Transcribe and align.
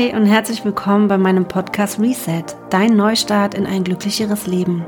Hi 0.00 0.14
und 0.14 0.24
herzlich 0.24 0.64
willkommen 0.64 1.08
bei 1.08 1.18
meinem 1.18 1.46
Podcast 1.46 2.00
Reset, 2.00 2.44
dein 2.70 2.96
Neustart 2.96 3.52
in 3.52 3.66
ein 3.66 3.84
glücklicheres 3.84 4.46
Leben. 4.46 4.82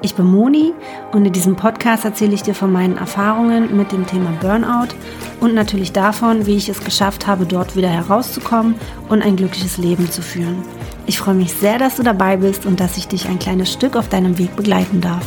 Ich 0.00 0.16
bin 0.16 0.26
Moni 0.26 0.72
und 1.12 1.24
in 1.24 1.32
diesem 1.32 1.54
Podcast 1.54 2.04
erzähle 2.04 2.34
ich 2.34 2.42
dir 2.42 2.56
von 2.56 2.72
meinen 2.72 2.96
Erfahrungen 2.98 3.76
mit 3.76 3.92
dem 3.92 4.04
Thema 4.04 4.32
Burnout 4.40 4.96
und 5.38 5.54
natürlich 5.54 5.92
davon, 5.92 6.44
wie 6.44 6.56
ich 6.56 6.68
es 6.68 6.82
geschafft 6.82 7.28
habe, 7.28 7.46
dort 7.46 7.76
wieder 7.76 7.88
herauszukommen 7.88 8.74
und 9.08 9.22
ein 9.22 9.36
glückliches 9.36 9.78
Leben 9.78 10.10
zu 10.10 10.22
führen. 10.22 10.64
Ich 11.06 11.20
freue 11.20 11.36
mich 11.36 11.52
sehr, 11.52 11.78
dass 11.78 11.94
du 11.94 12.02
dabei 12.02 12.38
bist 12.38 12.66
und 12.66 12.80
dass 12.80 12.96
ich 12.96 13.06
dich 13.06 13.28
ein 13.28 13.38
kleines 13.38 13.72
Stück 13.72 13.94
auf 13.94 14.08
deinem 14.08 14.38
Weg 14.38 14.56
begleiten 14.56 15.00
darf. 15.00 15.24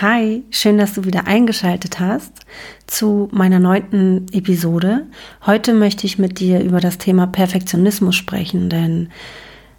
Hi, 0.00 0.44
schön, 0.50 0.78
dass 0.78 0.94
du 0.94 1.04
wieder 1.04 1.26
eingeschaltet 1.26 2.00
hast 2.00 2.46
zu 2.86 3.28
meiner 3.32 3.58
neunten 3.58 4.24
Episode. 4.32 5.06
Heute 5.44 5.74
möchte 5.74 6.06
ich 6.06 6.18
mit 6.18 6.40
dir 6.40 6.62
über 6.62 6.80
das 6.80 6.96
Thema 6.96 7.26
Perfektionismus 7.26 8.16
sprechen, 8.16 8.70
denn 8.70 9.10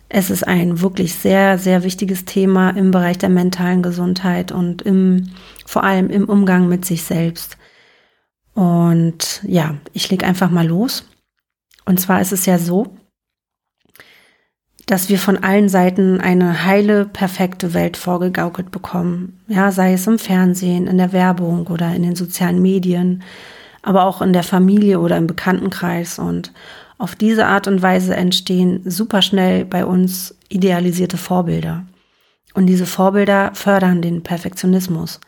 es 0.09 0.29
ist 0.29 0.47
ein 0.47 0.79
wirklich 0.79 1.15
sehr, 1.15 1.57
sehr 1.57 1.83
wichtiges 1.83 2.23
Thema 2.25 2.69
im 2.69 2.91
Bereich 2.91 3.17
der 3.17 3.29
mentalen 3.29 3.81
Gesundheit 3.81 4.51
und 4.51 4.83
im, 4.83 5.31
vor 5.65 5.83
allem 5.83 6.11
im 6.11 6.25
Umgang 6.25 6.67
mit 6.67 6.85
sich 6.85 7.01
selbst. 7.01 7.57
Und 8.53 9.41
ja, 9.41 9.73
ich 9.91 10.11
leg 10.11 10.23
einfach 10.23 10.51
mal 10.51 10.67
los. 10.67 11.03
Und 11.85 11.99
zwar 11.99 12.21
ist 12.21 12.31
es 12.31 12.45
ja 12.45 12.59
so, 12.59 12.95
dass 14.85 15.09
wir 15.09 15.19
von 15.19 15.37
allen 15.37 15.69
Seiten 15.69 16.19
eine 16.19 16.65
heile, 16.65 17.05
perfekte 17.05 17.73
Welt 17.73 17.97
vorgegaukelt 17.97 18.71
bekommen. 18.71 19.39
Ja, 19.47 19.71
sei 19.71 19.93
es 19.93 20.07
im 20.07 20.19
Fernsehen, 20.19 20.87
in 20.87 20.97
der 20.97 21.13
Werbung 21.13 21.67
oder 21.67 21.93
in 21.93 22.03
den 22.03 22.15
sozialen 22.15 22.61
Medien, 22.61 23.23
aber 23.81 24.05
auch 24.05 24.21
in 24.21 24.33
der 24.33 24.43
Familie 24.43 24.99
oder 24.99 25.17
im 25.17 25.27
Bekanntenkreis. 25.27 26.19
Und 26.19 26.51
auf 26.97 27.15
diese 27.15 27.45
Art 27.45 27.67
und 27.67 27.81
Weise 27.81 28.15
entstehen 28.15 28.81
super 28.85 29.21
schnell 29.21 29.65
bei 29.65 29.85
uns 29.85 30.35
idealisierte 30.49 31.17
Vorbilder. 31.17 31.85
Und 32.53 32.65
diese 32.65 32.85
Vorbilder 32.85 33.51
fördern 33.53 34.01
den 34.01 34.23
Perfektionismus. 34.23 35.19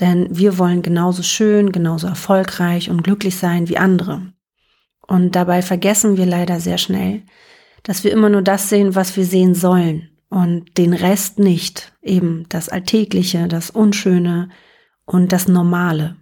Denn 0.00 0.28
wir 0.30 0.58
wollen 0.58 0.82
genauso 0.82 1.22
schön, 1.22 1.72
genauso 1.72 2.06
erfolgreich 2.06 2.88
und 2.88 3.02
glücklich 3.02 3.36
sein 3.36 3.68
wie 3.68 3.78
andere. 3.78 4.22
Und 5.06 5.34
dabei 5.34 5.62
vergessen 5.62 6.16
wir 6.16 6.26
leider 6.26 6.60
sehr 6.60 6.78
schnell, 6.78 7.22
dass 7.82 8.04
wir 8.04 8.12
immer 8.12 8.28
nur 8.28 8.42
das 8.42 8.68
sehen, 8.68 8.94
was 8.94 9.16
wir 9.16 9.24
sehen 9.24 9.54
sollen 9.54 10.10
und 10.28 10.76
den 10.76 10.92
Rest 10.92 11.38
nicht, 11.38 11.92
eben 12.02 12.46
das 12.48 12.68
Alltägliche, 12.68 13.48
das 13.48 13.70
Unschöne 13.70 14.50
und 15.04 15.32
das 15.32 15.48
Normale. 15.48 16.16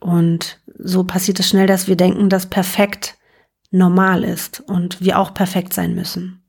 Und 0.00 0.60
so 0.78 1.04
passiert 1.04 1.38
es 1.40 1.48
schnell, 1.48 1.66
dass 1.66 1.88
wir 1.88 1.96
denken, 1.96 2.28
dass 2.28 2.46
perfekt 2.46 3.16
normal 3.70 4.24
ist 4.24 4.60
und 4.66 5.00
wir 5.00 5.18
auch 5.18 5.34
perfekt 5.34 5.72
sein 5.72 5.94
müssen. 5.94 6.42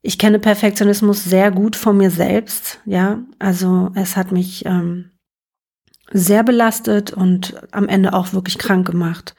Ich 0.00 0.18
kenne 0.18 0.38
Perfektionismus 0.38 1.24
sehr 1.24 1.50
gut 1.50 1.76
von 1.76 1.96
mir 1.96 2.10
selbst, 2.10 2.80
ja, 2.84 3.20
also 3.38 3.90
es 3.94 4.16
hat 4.16 4.32
mich 4.32 4.64
ähm, 4.64 5.10
sehr 6.12 6.44
belastet 6.44 7.12
und 7.12 7.54
am 7.72 7.88
Ende 7.88 8.14
auch 8.14 8.32
wirklich 8.32 8.58
krank 8.58 8.86
gemacht. 8.86 9.34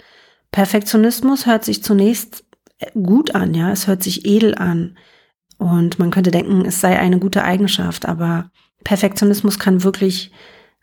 Perfektionismus 0.51 1.45
hört 1.45 1.63
sich 1.63 1.83
zunächst 1.83 2.43
gut 3.01 3.35
an, 3.35 3.53
ja, 3.53 3.71
es 3.71 3.87
hört 3.87 4.03
sich 4.03 4.25
edel 4.25 4.55
an. 4.55 4.97
Und 5.57 5.99
man 5.99 6.11
könnte 6.11 6.31
denken, 6.31 6.65
es 6.65 6.79
sei 6.79 6.97
eine 6.97 7.19
gute 7.19 7.43
Eigenschaft, 7.43 8.07
aber 8.07 8.49
Perfektionismus 8.83 9.59
kann 9.59 9.83
wirklich 9.83 10.31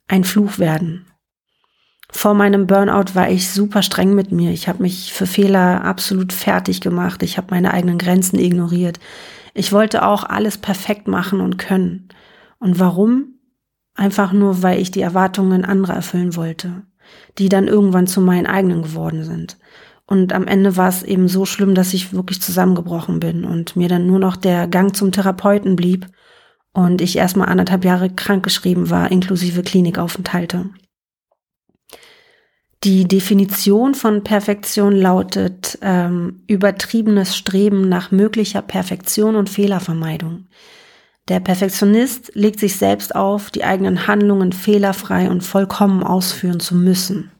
ein 0.07 0.25
Fluch 0.25 0.59
werden. 0.59 1.07
Vor 2.11 2.35
meinem 2.35 2.67
Burnout 2.67 3.15
war 3.15 3.31
ich 3.31 3.51
super 3.51 3.83
streng 3.83 4.15
mit 4.15 4.31
mir. 4.31 4.53
Ich 4.53 4.69
habe 4.69 4.83
mich 4.83 5.13
für 5.13 5.27
Fehler 5.27 5.83
absolut 5.85 6.33
fertig 6.33 6.81
gemacht. 6.81 7.23
Ich 7.23 7.37
habe 7.37 7.49
meine 7.51 7.75
eigenen 7.75 7.99
Grenzen 7.99 8.39
ignoriert. 8.39 9.01
Ich 9.55 9.73
wollte 9.73 10.07
auch 10.07 10.23
alles 10.23 10.59
perfekt 10.59 11.09
machen 11.09 11.41
und 11.41 11.59
können. 11.59 12.09
Und 12.59 12.79
warum? 12.79 13.39
Einfach 13.95 14.33
nur, 14.33 14.63
weil 14.63 14.81
ich 14.81 14.91
die 14.91 15.01
Erwartungen 15.01 15.65
anderer 15.65 15.95
erfüllen 15.95 16.37
wollte, 16.37 16.83
die 17.39 17.49
dann 17.49 17.67
irgendwann 17.67 18.07
zu 18.07 18.21
meinen 18.21 18.47
eigenen 18.47 18.83
geworden 18.83 19.25
sind. 19.25 19.57
Und 20.07 20.33
am 20.33 20.47
Ende 20.47 20.77
war 20.77 20.89
es 20.89 21.03
eben 21.03 21.29
so 21.29 21.45
schlimm, 21.45 21.75
dass 21.75 21.93
ich 21.93 22.13
wirklich 22.13 22.41
zusammengebrochen 22.41 23.19
bin 23.19 23.45
und 23.45 23.75
mir 23.75 23.89
dann 23.89 24.07
nur 24.07 24.21
noch 24.21 24.37
der 24.37 24.69
Gang 24.69 24.95
zum 24.95 25.11
Therapeuten 25.11 25.75
blieb 25.75 26.07
und 26.73 27.01
ich 27.01 27.17
erstmal 27.17 27.49
anderthalb 27.49 27.85
Jahre 27.85 28.11
krankgeschrieben 28.11 28.91
war, 28.91 29.11
inklusive 29.11 29.63
Klinikaufenthalte. 29.63 30.71
Die 32.85 33.09
Definition 33.09 33.95
von 33.95 34.23
Perfektion 34.23 34.95
lautet 34.95 35.79
ähm, 35.83 36.43
übertriebenes 36.47 37.37
Streben 37.37 37.89
nach 37.89 38.13
möglicher 38.13 38.63
Perfektion 38.63 39.35
und 39.35 39.51
Fehlervermeidung. 39.51 40.47
Der 41.29 41.41
Perfektionist 41.41 42.31
legt 42.35 42.61
sich 42.61 42.77
selbst 42.77 43.17
auf, 43.17 43.51
die 43.51 43.65
eigenen 43.65 44.07
Handlungen 44.07 44.53
fehlerfrei 44.53 45.29
und 45.29 45.41
vollkommen 45.41 46.05
ausführen 46.05 46.61
zu 46.61 46.77
müssen. 46.77 47.33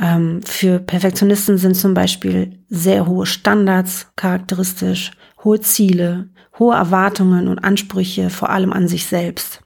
Ähm, 0.00 0.42
für 0.42 0.78
Perfektionisten 0.78 1.58
sind 1.58 1.74
zum 1.74 1.94
Beispiel 1.94 2.64
sehr 2.68 3.06
hohe 3.06 3.26
Standards 3.26 4.12
charakteristisch, 4.16 5.12
hohe 5.44 5.60
Ziele, 5.60 6.30
hohe 6.58 6.74
Erwartungen 6.74 7.48
und 7.48 7.58
Ansprüche, 7.58 8.30
vor 8.30 8.50
allem 8.50 8.72
an 8.72 8.88
sich 8.88 9.06
selbst. 9.06 9.62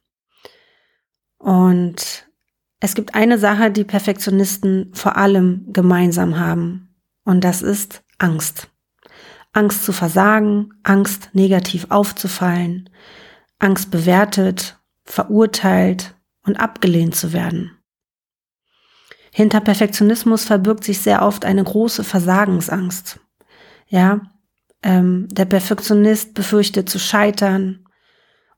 Und 1.39 2.27
es 2.81 2.95
gibt 2.95 3.15
eine 3.15 3.39
Sache, 3.39 3.71
die 3.71 3.85
Perfektionisten 3.85 4.91
vor 4.95 5.17
allem 5.17 5.67
gemeinsam 5.73 6.39
haben, 6.39 6.95
und 7.25 7.43
das 7.43 7.61
ist 7.63 8.03
Angst. 8.19 8.69
Angst 9.53 9.85
zu 9.85 9.93
versagen, 9.93 10.71
Angst 10.85 11.31
negativ 11.33 11.87
aufzufallen, 11.89 12.91
Angst 13.59 13.91
bewertet, 13.91 14.79
verurteilt 15.05 16.15
und 16.45 16.57
abgelehnt 16.57 17.17
zu 17.17 17.33
werden. 17.33 17.76
Hinter 19.37 19.61
Perfektionismus 19.61 20.47
verbirgt 20.47 20.83
sich 20.83 21.01
sehr 21.01 21.21
oft 21.21 21.45
eine 21.45 21.63
große 21.63 22.05
Versagensangst. 22.05 23.21
Ja, 23.87 24.23
ähm, 24.83 25.29
der 25.31 25.45
Perfektionist 25.45 26.33
befürchtet 26.33 26.89
zu 26.89 26.99
scheitern 26.99 27.87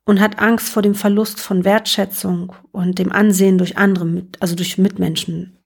und 0.04 0.20
hat 0.20 0.38
Angst 0.38 0.68
vor 0.68 0.82
dem 0.82 0.94
Verlust 0.94 1.40
von 1.40 1.64
Wertschätzung 1.64 2.54
und 2.70 3.00
dem 3.00 3.10
Ansehen 3.10 3.58
durch 3.58 3.76
andere, 3.76 4.28
also 4.38 4.54
durch 4.54 4.78
Mitmenschen. 4.78 5.58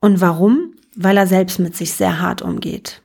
Und 0.00 0.20
warum? 0.20 0.76
Weil 0.94 1.16
er 1.16 1.26
selbst 1.26 1.58
mit 1.58 1.74
sich 1.74 1.92
sehr 1.92 2.20
hart 2.20 2.40
umgeht. 2.40 3.02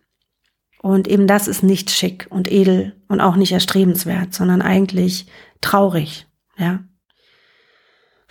Und 0.84 1.08
eben 1.08 1.26
das 1.26 1.48
ist 1.48 1.64
nicht 1.64 1.90
schick 1.90 2.28
und 2.30 2.52
edel 2.52 3.02
und 3.08 3.20
auch 3.20 3.36
nicht 3.36 3.52
erstrebenswert, 3.52 4.36
sondern 4.36 4.62
eigentlich 4.62 5.26
traurig, 5.60 6.28
ja. 6.56 6.84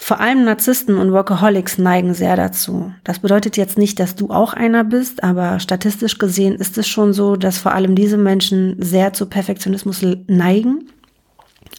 Vor 0.05 0.19
allem 0.19 0.43
Narzissten 0.43 0.99
und 0.99 1.13
Workaholics 1.13 1.79
neigen 1.79 2.13
sehr 2.13 2.35
dazu. 2.35 2.93
Das 3.05 3.21
bedeutet 3.21 3.57
jetzt 3.57 3.79
nicht, 3.79 4.01
dass 4.01 4.17
du 4.17 4.31
auch 4.31 4.53
einer 4.53 4.83
bist, 4.83 5.23
aber 5.23 5.61
statistisch 5.61 6.19
gesehen 6.19 6.57
ist 6.57 6.77
es 6.77 6.89
schon 6.89 7.13
so, 7.13 7.37
dass 7.37 7.59
vor 7.59 7.71
allem 7.73 7.95
diese 7.95 8.19
Menschen 8.19 8.75
sehr 8.83 9.13
zu 9.13 9.27
Perfektionismus 9.27 10.05
neigen. 10.27 10.89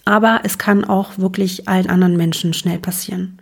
Aber 0.05 0.39
es 0.43 0.57
kann 0.57 0.85
auch 0.85 1.17
wirklich 1.17 1.67
allen 1.67 1.89
anderen 1.89 2.15
Menschen 2.15 2.53
schnell 2.53 2.79
passieren. 2.79 3.41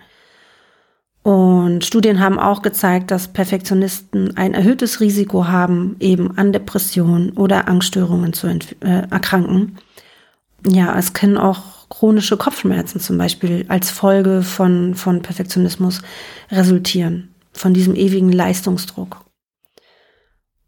Und 1.21 1.85
Studien 1.85 2.19
haben 2.19 2.39
auch 2.39 2.63
gezeigt, 2.63 3.11
dass 3.11 3.27
Perfektionisten 3.27 4.35
ein 4.35 4.55
erhöhtes 4.55 4.99
Risiko 4.99 5.47
haben, 5.47 5.95
eben 5.99 6.39
an 6.39 6.53
Depressionen 6.53 7.33
oder 7.33 7.67
Angststörungen 7.67 8.33
zu 8.33 8.47
äh, 8.47 8.57
erkranken. 9.11 9.77
Ja, 10.67 10.97
es 10.97 11.13
können 11.13 11.37
auch 11.37 11.90
chronische 11.90 12.37
Kopfschmerzen 12.37 12.99
zum 12.99 13.17
Beispiel 13.17 13.66
als 13.67 13.90
Folge 13.90 14.43
von, 14.43 14.96
von 14.96 15.22
Perfektionismus 15.22 16.02
resultieren, 16.49 17.35
von 17.52 17.73
diesem 17.73 17.96
ewigen 17.96 18.31
Leistungsdruck. 18.31 19.25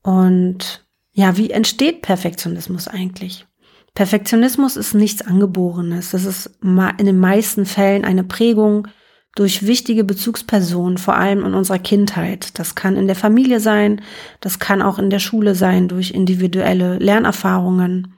Und 0.01 0.86
ja, 1.13 1.38
wie 1.38 1.51
entsteht 1.51 2.01
Perfektionismus 2.01 2.88
eigentlich? 2.88 3.45
Perfektionismus 3.94 4.75
ist 4.75 4.95
nichts 4.95 5.22
Angeborenes. 5.22 6.12
Das 6.12 6.25
ist 6.25 6.50
in 6.63 7.06
den 7.06 7.19
meisten 7.19 7.66
Fällen 7.66 8.06
eine 8.06 8.24
Prägung 8.24 8.88
durch 9.36 9.66
wichtige 9.66 10.04
Bezugspersonen, 10.04 10.98
vor 10.98 11.16
allem 11.16 11.45
in 11.45 11.54
unserer 11.54 11.80
Kindheit. 11.80 12.57
Das 12.60 12.75
kann 12.75 12.98
in 12.98 13.07
der 13.07 13.16
Familie 13.16 13.60
sein, 13.60 14.01
das 14.42 14.60
kann 14.60 14.81
auch 14.81 15.00
in 15.00 15.10
der 15.10 15.19
Schule 15.19 15.56
sein, 15.56 15.88
durch 15.88 16.12
individuelle 16.12 16.98
Lernerfahrungen. 16.98 18.12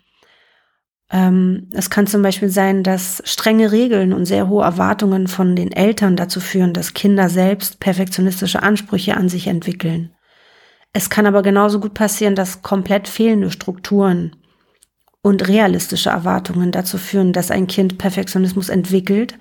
Ähm, 1.11 1.69
es 1.71 1.89
kann 1.89 2.07
zum 2.07 2.21
Beispiel 2.21 2.49
sein, 2.49 2.83
dass 2.83 3.21
strenge 3.25 3.71
Regeln 3.71 4.13
und 4.13 4.25
sehr 4.25 4.49
hohe 4.49 4.63
Erwartungen 4.63 5.27
von 5.27 5.55
den 5.55 5.71
Eltern 5.71 6.15
dazu 6.15 6.39
führen, 6.39 6.73
dass 6.73 6.93
Kinder 6.93 7.29
selbst 7.29 7.79
perfektionistische 7.79 8.63
Ansprüche 8.63 9.15
an 9.15 9.29
sich 9.29 9.47
entwickeln. 9.47 10.15
Es 10.93 11.09
kann 11.09 11.25
aber 11.25 11.41
genauso 11.41 11.79
gut 11.79 11.93
passieren, 11.93 12.35
dass 12.35 12.61
komplett 12.61 13.07
fehlende 13.07 13.51
Strukturen 13.51 14.35
und 15.21 15.47
realistische 15.47 16.09
Erwartungen 16.09 16.71
dazu 16.71 16.97
führen, 16.97 17.33
dass 17.33 17.51
ein 17.51 17.67
Kind 17.67 17.97
Perfektionismus 17.97 18.69
entwickelt 18.69 19.37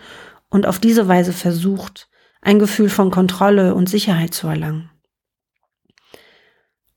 und 0.51 0.67
auf 0.67 0.79
diese 0.79 1.09
Weise 1.09 1.33
versucht, 1.33 2.09
ein 2.43 2.59
Gefühl 2.59 2.89
von 2.89 3.11
Kontrolle 3.11 3.75
und 3.75 3.89
Sicherheit 3.89 4.35
zu 4.35 4.49
erlangen. 4.49 4.91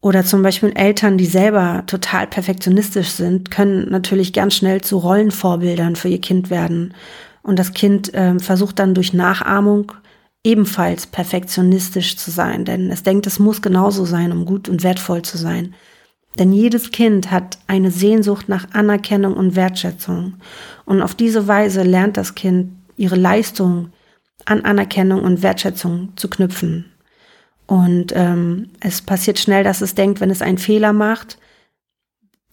Oder 0.02 0.24
zum 0.24 0.44
Beispiel 0.44 0.72
Eltern, 0.76 1.18
die 1.18 1.26
selber 1.26 1.84
total 1.88 2.28
perfektionistisch 2.28 3.10
sind, 3.10 3.50
können 3.50 3.90
natürlich 3.90 4.32
ganz 4.32 4.56
schnell 4.56 4.82
zu 4.82 4.98
Rollenvorbildern 4.98 5.96
für 5.96 6.10
ihr 6.10 6.22
Kind 6.22 6.50
werden. 6.50 6.94
Und 7.42 7.58
das 7.58 7.74
Kind 7.74 8.14
äh, 8.14 8.38
versucht 8.40 8.80
dann 8.80 8.94
durch 8.94 9.14
Nachahmung 9.14 9.92
ebenfalls 10.44 11.08
perfektionistisch 11.08 12.16
zu 12.16 12.32
sein, 12.32 12.64
denn 12.64 12.92
es 12.92 13.04
denkt, 13.04 13.28
es 13.28 13.40
muss 13.40 13.62
genauso 13.62 14.06
sein, 14.06 14.32
um 14.32 14.46
gut 14.46 14.70
und 14.70 14.84
wertvoll 14.84 15.24
zu 15.24 15.38
sein. 15.38 15.74
Denn 16.38 16.54
jedes 16.54 16.92
Kind 16.92 17.32
hat 17.32 17.58
eine 17.68 17.90
Sehnsucht 17.90 18.48
nach 18.48 18.68
Anerkennung 18.74 19.34
und 19.34 19.56
Wertschätzung. 19.56 20.36
Und 20.86 21.02
auf 21.02 21.16
diese 21.16 21.48
Weise 21.48 21.82
lernt 21.82 22.16
das 22.16 22.36
Kind 22.36 22.74
ihre 22.96 23.16
Leistung 23.16 23.90
an 24.46 24.64
Anerkennung 24.64 25.24
und 25.24 25.42
Wertschätzung 25.42 26.14
zu 26.16 26.30
knüpfen. 26.30 26.86
Und 27.68 28.14
ähm, 28.16 28.70
es 28.80 29.02
passiert 29.02 29.40
schnell, 29.40 29.64
dass 29.64 29.82
es 29.82 29.94
denkt, 29.94 30.22
wenn 30.22 30.30
es 30.30 30.42
einen 30.42 30.58
Fehler 30.58 30.94
macht, 30.94 31.38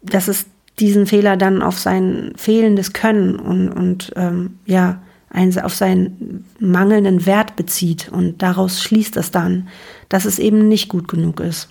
dass 0.02 0.28
es 0.28 0.46
diesen 0.80 1.06
Fehler 1.06 1.36
dann 1.36 1.62
auf 1.62 1.78
sein 1.78 2.32
fehlendes 2.36 2.92
Können 2.92 3.36
und, 3.36 3.68
und 3.68 4.12
ähm, 4.16 4.58
ja, 4.66 5.02
ein, 5.30 5.56
auf 5.60 5.74
seinen 5.74 6.44
mangelnden 6.58 7.26
Wert 7.26 7.56
bezieht. 7.56 8.08
Und 8.10 8.42
daraus 8.42 8.82
schließt 8.82 9.16
es 9.16 9.30
dann, 9.30 9.68
dass 10.08 10.24
es 10.24 10.38
eben 10.38 10.68
nicht 10.68 10.88
gut 10.88 11.08
genug 11.08 11.40
ist. 11.40 11.68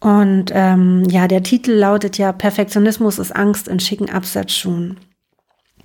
Und 0.00 0.52
ähm, 0.54 1.04
ja, 1.08 1.26
der 1.26 1.42
Titel 1.42 1.72
lautet 1.72 2.18
ja 2.18 2.32
Perfektionismus 2.32 3.18
ist 3.18 3.34
Angst 3.34 3.66
in 3.66 3.80
schicken 3.80 4.10
Absatzschuhen. 4.10 4.98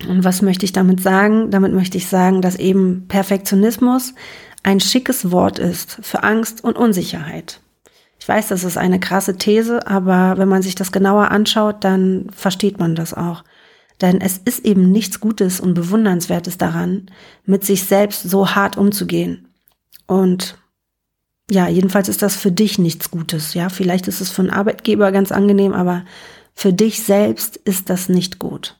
Und 0.07 0.23
was 0.23 0.41
möchte 0.41 0.65
ich 0.65 0.71
damit 0.71 1.01
sagen? 1.01 1.49
Damit 1.49 1.73
möchte 1.73 1.97
ich 1.97 2.07
sagen, 2.07 2.41
dass 2.41 2.55
eben 2.55 3.07
Perfektionismus 3.07 4.13
ein 4.63 4.79
schickes 4.79 5.31
Wort 5.31 5.59
ist 5.59 5.99
für 6.01 6.23
Angst 6.23 6.63
und 6.63 6.77
Unsicherheit. 6.77 7.59
Ich 8.19 8.27
weiß, 8.27 8.47
das 8.47 8.63
ist 8.63 8.77
eine 8.77 8.99
krasse 8.99 9.37
These, 9.37 9.85
aber 9.85 10.37
wenn 10.37 10.47
man 10.47 10.61
sich 10.61 10.75
das 10.75 10.93
genauer 10.93 11.31
anschaut, 11.31 11.83
dann 11.83 12.29
versteht 12.33 12.79
man 12.79 12.95
das 12.95 13.13
auch. 13.13 13.43
Denn 14.01 14.21
es 14.21 14.37
ist 14.37 14.65
eben 14.65 14.91
nichts 14.91 15.19
Gutes 15.19 15.59
und 15.59 15.73
Bewundernswertes 15.73 16.57
daran, 16.57 17.07
mit 17.45 17.65
sich 17.65 17.83
selbst 17.83 18.23
so 18.23 18.51
hart 18.55 18.77
umzugehen. 18.77 19.49
Und 20.07 20.57
ja, 21.51 21.67
jedenfalls 21.67 22.07
ist 22.07 22.21
das 22.21 22.35
für 22.35 22.51
dich 22.51 22.79
nichts 22.79 23.11
Gutes. 23.11 23.53
Ja, 23.53 23.69
vielleicht 23.69 24.07
ist 24.07 24.21
es 24.21 24.29
für 24.29 24.41
einen 24.41 24.51
Arbeitgeber 24.51 25.11
ganz 25.11 25.31
angenehm, 25.31 25.73
aber 25.73 26.05
für 26.53 26.71
dich 26.71 27.03
selbst 27.03 27.57
ist 27.57 27.89
das 27.89 28.09
nicht 28.09 28.39
gut. 28.39 28.79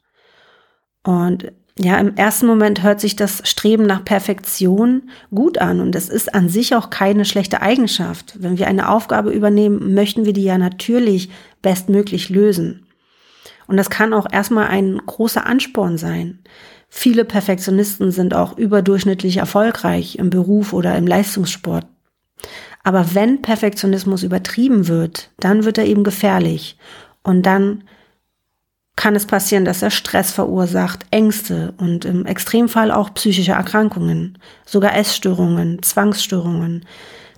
Und 1.03 1.51
ja, 1.79 1.97
im 1.97 2.15
ersten 2.15 2.45
Moment 2.45 2.83
hört 2.83 3.01
sich 3.01 3.15
das 3.15 3.41
Streben 3.49 3.85
nach 3.85 4.05
Perfektion 4.05 5.09
gut 5.33 5.57
an 5.57 5.81
und 5.81 5.95
es 5.95 6.07
ist 6.07 6.35
an 6.35 6.47
sich 6.47 6.75
auch 6.75 6.91
keine 6.91 7.25
schlechte 7.25 7.61
Eigenschaft. 7.61 8.35
Wenn 8.37 8.59
wir 8.59 8.67
eine 8.67 8.89
Aufgabe 8.89 9.31
übernehmen, 9.31 9.93
möchten 9.93 10.25
wir 10.25 10.33
die 10.33 10.43
ja 10.43 10.59
natürlich 10.59 11.29
bestmöglich 11.63 12.29
lösen. 12.29 12.85
Und 13.65 13.77
das 13.77 13.89
kann 13.89 14.13
auch 14.13 14.27
erstmal 14.31 14.67
ein 14.67 15.01
großer 15.03 15.47
Ansporn 15.47 15.97
sein. 15.97 16.39
Viele 16.89 17.25
Perfektionisten 17.25 18.11
sind 18.11 18.35
auch 18.35 18.55
überdurchschnittlich 18.55 19.37
erfolgreich 19.37 20.19
im 20.19 20.29
Beruf 20.29 20.73
oder 20.73 20.95
im 20.95 21.07
Leistungssport. 21.07 21.87
Aber 22.83 23.15
wenn 23.15 23.41
Perfektionismus 23.41 24.21
übertrieben 24.21 24.87
wird, 24.87 25.31
dann 25.39 25.63
wird 25.63 25.79
er 25.79 25.85
eben 25.85 26.03
gefährlich. 26.03 26.77
Und 27.23 27.47
dann 27.47 27.85
kann 28.95 29.15
es 29.15 29.25
passieren, 29.25 29.65
dass 29.65 29.81
er 29.81 29.89
Stress 29.89 30.31
verursacht, 30.31 31.05
Ängste 31.09 31.73
und 31.77 32.05
im 32.05 32.25
Extremfall 32.25 32.91
auch 32.91 33.13
psychische 33.13 33.53
Erkrankungen, 33.53 34.37
sogar 34.65 34.95
Essstörungen, 34.95 35.81
Zwangsstörungen, 35.81 36.85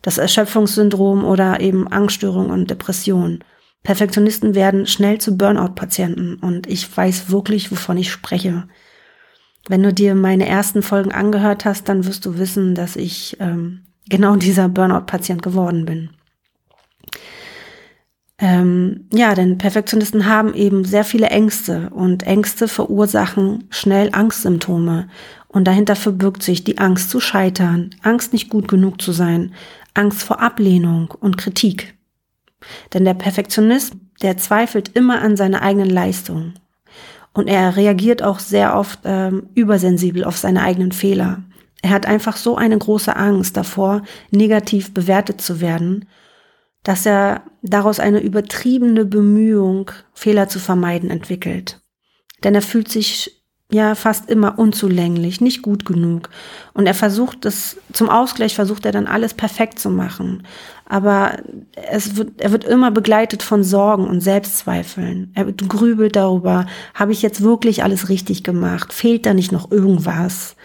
das 0.02 0.18
Erschöpfungssyndrom 0.18 1.24
oder 1.24 1.62
eben 1.62 1.88
Angststörungen 1.88 2.52
und 2.52 2.70
Depressionen. 2.70 3.44
Perfektionisten 3.84 4.56
werden 4.56 4.88
schnell 4.88 5.20
zu 5.20 5.38
Burnout-Patienten 5.38 6.36
und 6.36 6.68
ich 6.68 6.96
weiß 6.96 7.30
wirklich, 7.30 7.72
wovon 7.72 7.98
ich 7.98 8.12
spreche. 8.12 8.68
Wenn 9.68 9.82
du 9.82 9.94
dir 9.94 10.14
meine 10.14 10.48
ersten 10.48 10.82
Folgen 10.82 11.12
angehört 11.12 11.66
hast, 11.66 11.88
dann 11.88 12.06
wirst 12.06 12.26
du 12.26 12.38
wissen, 12.38 12.76
dass 12.76 12.96
ich 12.96 13.38
ähm, 13.40 13.86
genau 14.10 14.36
dieser 14.36 14.70
Burnout-Patient 14.70 15.42
geworden 15.42 15.86
bin. 15.86 16.10
Ähm, 18.46 19.08
ja, 19.12 19.34
denn 19.34 19.58
Perfektionisten 19.58 20.28
haben 20.28 20.54
eben 20.54 20.86
sehr 20.86 21.04
viele 21.04 21.32
Ängste 21.32 21.90
und 21.90 22.22
Ängste 22.28 22.68
verursachen 22.68 23.64
schnell 23.72 24.10
Angstsymptome. 24.12 25.08
Und 25.48 25.66
dahinter 25.66 25.96
verbirgt 25.96 26.44
sich 26.44 26.64
die 26.64 26.78
Angst 26.78 27.10
zu 27.10 27.20
scheitern, 27.20 27.96
Angst 28.04 28.34
nicht 28.34 28.50
gut 28.50 28.68
genug 28.68 29.02
zu 29.02 29.14
sein, 29.14 29.56
Angst 29.96 30.22
vor 30.22 30.44
Ablehnung 30.44 31.12
und 31.20 31.40
Kritik. 31.40 31.96
Denn 32.94 33.04
der 33.04 33.16
Perfektionist, 33.16 33.94
der 34.22 34.38
zweifelt 34.38 34.92
immer 34.96 35.24
an 35.24 35.36
seiner 35.38 35.64
eigenen 35.64 35.90
Leistung. 35.90 36.54
Und 37.34 37.48
er 37.48 37.76
reagiert 37.76 38.22
auch 38.22 38.38
sehr 38.38 38.78
oft 38.78 39.00
ähm, 39.06 39.50
übersensibel 39.56 40.24
auf 40.24 40.38
seine 40.38 40.62
eigenen 40.62 40.92
Fehler. 40.92 41.42
Er 41.82 41.90
hat 41.90 42.06
einfach 42.06 42.38
so 42.38 42.58
eine 42.58 42.78
große 42.78 43.16
Angst 43.16 43.58
davor, 43.58 44.04
negativ 44.30 44.94
bewertet 44.94 45.42
zu 45.42 45.62
werden 45.62 46.06
dass 46.86 47.06
er 47.06 47.42
daraus 47.64 48.00
eine 48.00 48.20
übertriebene 48.20 49.06
Bemühung, 49.06 49.92
Fehler 50.14 50.48
zu 50.48 50.60
vermeiden, 50.60 51.10
entwickelt. 51.10 51.82
Denn 52.44 52.54
er 52.56 52.62
fühlt 52.62 52.90
sich 52.90 53.44
ja 53.72 53.96
fast 53.96 54.30
immer 54.30 54.60
unzulänglich, 54.60 55.42
nicht 55.42 55.64
gut 55.64 55.84
genug. 55.84 56.30
Und 56.76 56.86
er 56.86 56.94
versucht 56.94 57.46
es, 57.48 57.78
zum 57.92 58.08
Ausgleich 58.08 58.54
versucht 58.54 58.86
er 58.86 58.92
dann 58.92 59.08
alles 59.08 59.34
perfekt 59.34 59.80
zu 59.80 59.90
machen. 59.90 60.44
Aber 60.86 61.40
es 61.90 62.16
wird, 62.16 62.40
er 62.40 62.52
wird 62.52 62.64
immer 62.64 62.92
begleitet 62.92 63.42
von 63.42 63.64
Sorgen 63.64 64.06
und 64.08 64.22
Selbstzweifeln. 64.22 65.32
Er 65.34 65.52
grübelt 65.52 66.16
darüber, 66.16 66.68
habe 66.94 67.14
ich 67.14 67.24
jetzt 67.24 67.42
wirklich 67.42 67.84
alles 67.84 68.10
richtig 68.10 68.44
gemacht? 68.44 68.94
Fehlt 68.94 69.26
da 69.26 69.34
nicht 69.34 69.52
noch 69.52 69.72
irgendwas? 69.72 70.56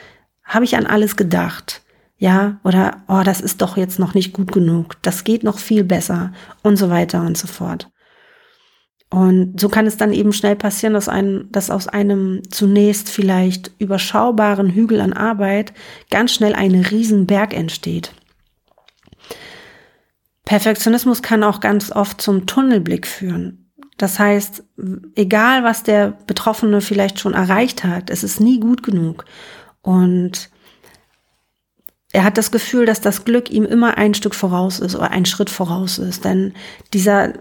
Habe 0.44 0.66
ich 0.66 0.76
an 0.76 0.84
alles 0.84 1.16
gedacht? 1.16 1.80
Ja, 2.20 2.60
oder, 2.64 3.02
oh, 3.08 3.22
das 3.24 3.40
ist 3.40 3.62
doch 3.62 3.78
jetzt 3.78 3.98
noch 3.98 4.12
nicht 4.12 4.34
gut 4.34 4.52
genug, 4.52 5.00
das 5.02 5.24
geht 5.24 5.42
noch 5.42 5.58
viel 5.58 5.84
besser 5.84 6.32
und 6.62 6.76
so 6.76 6.90
weiter 6.90 7.22
und 7.22 7.36
so 7.36 7.46
fort. 7.46 7.90
Und 9.08 9.58
so 9.58 9.70
kann 9.70 9.86
es 9.86 9.96
dann 9.96 10.12
eben 10.12 10.34
schnell 10.34 10.54
passieren, 10.54 10.92
dass, 10.92 11.08
ein, 11.08 11.48
dass 11.50 11.70
aus 11.70 11.88
einem 11.88 12.42
zunächst 12.50 13.08
vielleicht 13.08 13.72
überschaubaren 13.78 14.68
Hügel 14.68 15.00
an 15.00 15.14
Arbeit 15.14 15.72
ganz 16.10 16.32
schnell 16.32 16.54
ein 16.54 16.74
Riesenberg 16.74 17.54
entsteht. 17.54 18.12
Perfektionismus 20.44 21.22
kann 21.22 21.42
auch 21.42 21.60
ganz 21.60 21.90
oft 21.90 22.20
zum 22.20 22.46
Tunnelblick 22.46 23.06
führen. 23.06 23.72
Das 23.96 24.18
heißt, 24.18 24.62
egal 25.14 25.64
was 25.64 25.84
der 25.84 26.18
Betroffene 26.26 26.82
vielleicht 26.82 27.18
schon 27.18 27.32
erreicht 27.32 27.82
hat, 27.82 28.10
es 28.10 28.22
ist 28.22 28.40
nie 28.40 28.60
gut 28.60 28.82
genug. 28.82 29.24
Und 29.80 30.50
er 32.12 32.24
hat 32.24 32.38
das 32.38 32.50
Gefühl, 32.50 32.86
dass 32.86 33.00
das 33.00 33.24
Glück 33.24 33.50
ihm 33.50 33.64
immer 33.64 33.96
ein 33.96 34.14
Stück 34.14 34.34
voraus 34.34 34.80
ist 34.80 34.96
oder 34.96 35.10
ein 35.10 35.26
Schritt 35.26 35.50
voraus 35.50 35.98
ist. 35.98 36.24
Denn 36.24 36.54
dieser, 36.92 37.34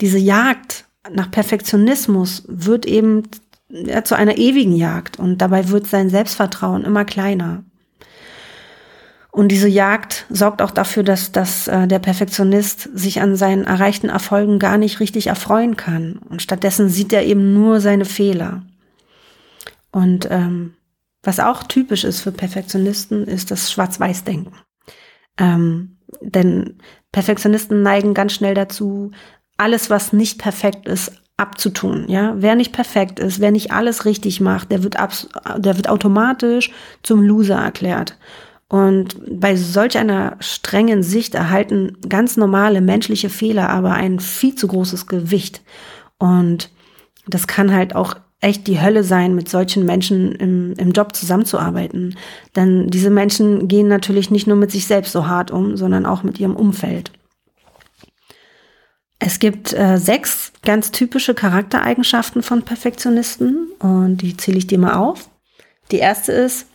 diese 0.00 0.18
Jagd 0.18 0.84
nach 1.10 1.30
Perfektionismus 1.30 2.44
wird 2.46 2.86
eben 2.86 3.22
ja, 3.68 4.04
zu 4.04 4.14
einer 4.14 4.36
ewigen 4.36 4.76
Jagd 4.76 5.18
und 5.18 5.38
dabei 5.38 5.68
wird 5.68 5.86
sein 5.86 6.10
Selbstvertrauen 6.10 6.84
immer 6.84 7.04
kleiner. 7.04 7.64
Und 9.30 9.48
diese 9.48 9.68
Jagd 9.68 10.26
sorgt 10.28 10.60
auch 10.60 10.70
dafür, 10.70 11.02
dass, 11.02 11.32
dass 11.32 11.66
äh, 11.66 11.88
der 11.88 11.98
Perfektionist 11.98 12.90
sich 12.92 13.22
an 13.22 13.34
seinen 13.34 13.64
erreichten 13.64 14.10
Erfolgen 14.10 14.58
gar 14.58 14.76
nicht 14.76 15.00
richtig 15.00 15.28
erfreuen 15.28 15.78
kann. 15.78 16.20
Und 16.28 16.42
stattdessen 16.42 16.90
sieht 16.90 17.14
er 17.14 17.24
eben 17.24 17.54
nur 17.54 17.80
seine 17.80 18.04
Fehler. 18.04 18.62
Und 19.90 20.28
ähm, 20.30 20.74
was 21.22 21.40
auch 21.40 21.62
typisch 21.64 22.04
ist 22.04 22.20
für 22.20 22.32
Perfektionisten, 22.32 23.26
ist 23.26 23.50
das 23.50 23.70
Schwarz-Weiß-Denken. 23.70 24.54
Ähm, 25.38 25.98
denn 26.20 26.78
Perfektionisten 27.12 27.82
neigen 27.82 28.14
ganz 28.14 28.32
schnell 28.32 28.54
dazu, 28.54 29.12
alles, 29.56 29.90
was 29.90 30.12
nicht 30.12 30.38
perfekt 30.38 30.88
ist, 30.88 31.12
abzutun. 31.36 32.06
Ja, 32.08 32.34
wer 32.36 32.54
nicht 32.54 32.72
perfekt 32.72 33.18
ist, 33.18 33.40
wer 33.40 33.50
nicht 33.50 33.72
alles 33.72 34.04
richtig 34.04 34.40
macht, 34.40 34.70
der 34.70 34.82
wird, 34.82 34.96
der 35.56 35.76
wird 35.76 35.88
automatisch 35.88 36.70
zum 37.02 37.22
Loser 37.22 37.56
erklärt. 37.56 38.16
Und 38.68 39.16
bei 39.28 39.54
solch 39.54 39.98
einer 39.98 40.36
strengen 40.40 41.02
Sicht 41.02 41.34
erhalten 41.34 41.98
ganz 42.08 42.36
normale 42.36 42.80
menschliche 42.80 43.28
Fehler 43.28 43.68
aber 43.68 43.92
ein 43.92 44.18
viel 44.18 44.54
zu 44.54 44.66
großes 44.66 45.06
Gewicht. 45.06 45.62
Und 46.18 46.70
das 47.26 47.46
kann 47.46 47.72
halt 47.72 47.94
auch 47.94 48.14
echt 48.42 48.66
die 48.66 48.80
Hölle 48.80 49.04
sein, 49.04 49.34
mit 49.34 49.48
solchen 49.48 49.86
Menschen 49.86 50.32
im, 50.32 50.74
im 50.74 50.90
Job 50.90 51.14
zusammenzuarbeiten. 51.14 52.16
Denn 52.56 52.88
diese 52.88 53.08
Menschen 53.08 53.68
gehen 53.68 53.88
natürlich 53.88 54.30
nicht 54.30 54.46
nur 54.46 54.56
mit 54.56 54.70
sich 54.70 54.86
selbst 54.86 55.12
so 55.12 55.26
hart 55.26 55.50
um, 55.50 55.76
sondern 55.76 56.04
auch 56.04 56.24
mit 56.24 56.38
ihrem 56.38 56.56
Umfeld. 56.56 57.12
Es 59.20 59.38
gibt 59.38 59.72
äh, 59.72 59.98
sechs 59.98 60.52
ganz 60.64 60.90
typische 60.90 61.34
Charaktereigenschaften 61.34 62.42
von 62.42 62.62
Perfektionisten 62.62 63.68
und 63.78 64.16
die 64.16 64.36
zähle 64.36 64.58
ich 64.58 64.66
dir 64.66 64.78
mal 64.78 64.94
auf. 64.94 65.30
Die 65.92 65.98
erste 65.98 66.32
ist, 66.32 66.66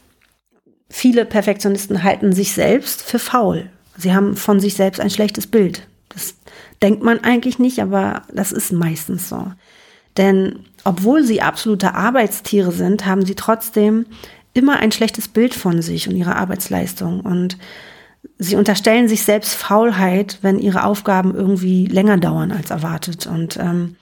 viele 0.89 1.25
Perfektionisten 1.25 2.03
halten 2.03 2.31
sich 2.31 2.53
selbst 2.53 3.01
für 3.01 3.19
faul. 3.19 3.69
Sie 3.97 4.13
haben 4.13 4.37
von 4.37 4.61
sich 4.61 4.75
selbst 4.75 5.01
ein 5.01 5.09
schlechtes 5.09 5.47
Bild. 5.47 5.85
Das 6.07 6.35
denkt 6.81 7.03
man 7.03 7.19
eigentlich 7.19 7.59
nicht, 7.59 7.81
aber 7.81 8.21
das 8.31 8.53
ist 8.53 8.71
meistens 8.71 9.27
so. 9.27 9.51
Denn 10.17 10.65
obwohl 10.83 11.23
sie 11.23 11.41
absolute 11.41 11.93
Arbeitstiere 11.93 12.71
sind, 12.71 13.05
haben 13.05 13.25
sie 13.25 13.35
trotzdem 13.35 14.05
immer 14.53 14.77
ein 14.77 14.91
schlechtes 14.91 15.27
Bild 15.27 15.53
von 15.53 15.81
sich 15.81 16.07
und 16.07 16.15
ihrer 16.15 16.35
Arbeitsleistung. 16.35 17.21
Und 17.21 17.57
sie 18.39 18.55
unterstellen 18.55 19.07
sich 19.07 19.23
selbst 19.23 19.53
Faulheit, 19.53 20.39
wenn 20.41 20.59
ihre 20.59 20.83
Aufgaben 20.83 21.35
irgendwie 21.35 21.85
länger 21.85 22.17
dauern 22.17 22.51
als 22.51 22.71
erwartet. 22.71 23.27
Und 23.27 23.57
ähm, 23.57 23.95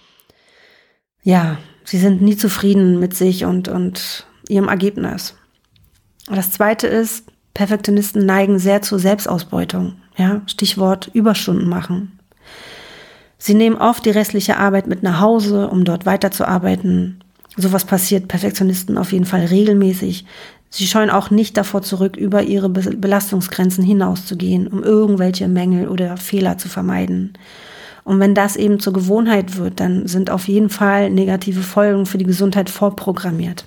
ja, 1.23 1.57
sie 1.83 1.97
sind 1.97 2.21
nie 2.21 2.37
zufrieden 2.37 2.99
mit 2.99 3.13
sich 3.15 3.45
und, 3.45 3.67
und 3.67 4.25
ihrem 4.47 4.67
Ergebnis. 4.67 5.35
das 6.29 6.51
zweite 6.51 6.87
ist, 6.87 7.25
Perfektionisten 7.53 8.25
neigen 8.25 8.59
sehr 8.59 8.81
zur 8.81 8.99
Selbstausbeutung. 8.99 9.95
Ja, 10.17 10.41
Stichwort 10.45 11.09
Überstunden 11.13 11.67
machen. 11.67 12.14
Sie 13.37 13.53
nehmen 13.53 13.75
oft 13.75 14.05
die 14.05 14.11
restliche 14.11 14.57
Arbeit 14.57 14.87
mit 14.87 15.03
nach 15.03 15.19
Hause, 15.19 15.67
um 15.67 15.83
dort 15.83 16.05
weiterzuarbeiten. 16.05 17.19
Sowas 17.57 17.85
passiert 17.85 18.27
Perfektionisten 18.27 18.97
auf 18.97 19.11
jeden 19.11 19.25
Fall 19.25 19.45
regelmäßig. 19.45 20.25
Sie 20.69 20.87
scheuen 20.87 21.09
auch 21.09 21.29
nicht 21.29 21.55
davor 21.55 21.81
zurück, 21.83 22.17
über 22.17 22.43
ihre 22.43 22.69
Belastungsgrenzen 22.69 23.83
hinauszugehen, 23.83 24.67
um 24.67 24.83
irgendwelche 24.83 25.47
Mängel 25.47 25.87
oder 25.87 26.17
Fehler 26.17 26.57
zu 26.57 26.67
vermeiden. 26.67 27.33
Und 28.03 28.19
wenn 28.19 28.35
das 28.35 28.55
eben 28.55 28.79
zur 28.79 28.93
Gewohnheit 28.93 29.57
wird, 29.57 29.79
dann 29.79 30.07
sind 30.07 30.29
auf 30.29 30.47
jeden 30.47 30.69
Fall 30.69 31.09
negative 31.09 31.61
Folgen 31.61 32.05
für 32.05 32.17
die 32.17 32.25
Gesundheit 32.25 32.69
vorprogrammiert. 32.69 33.65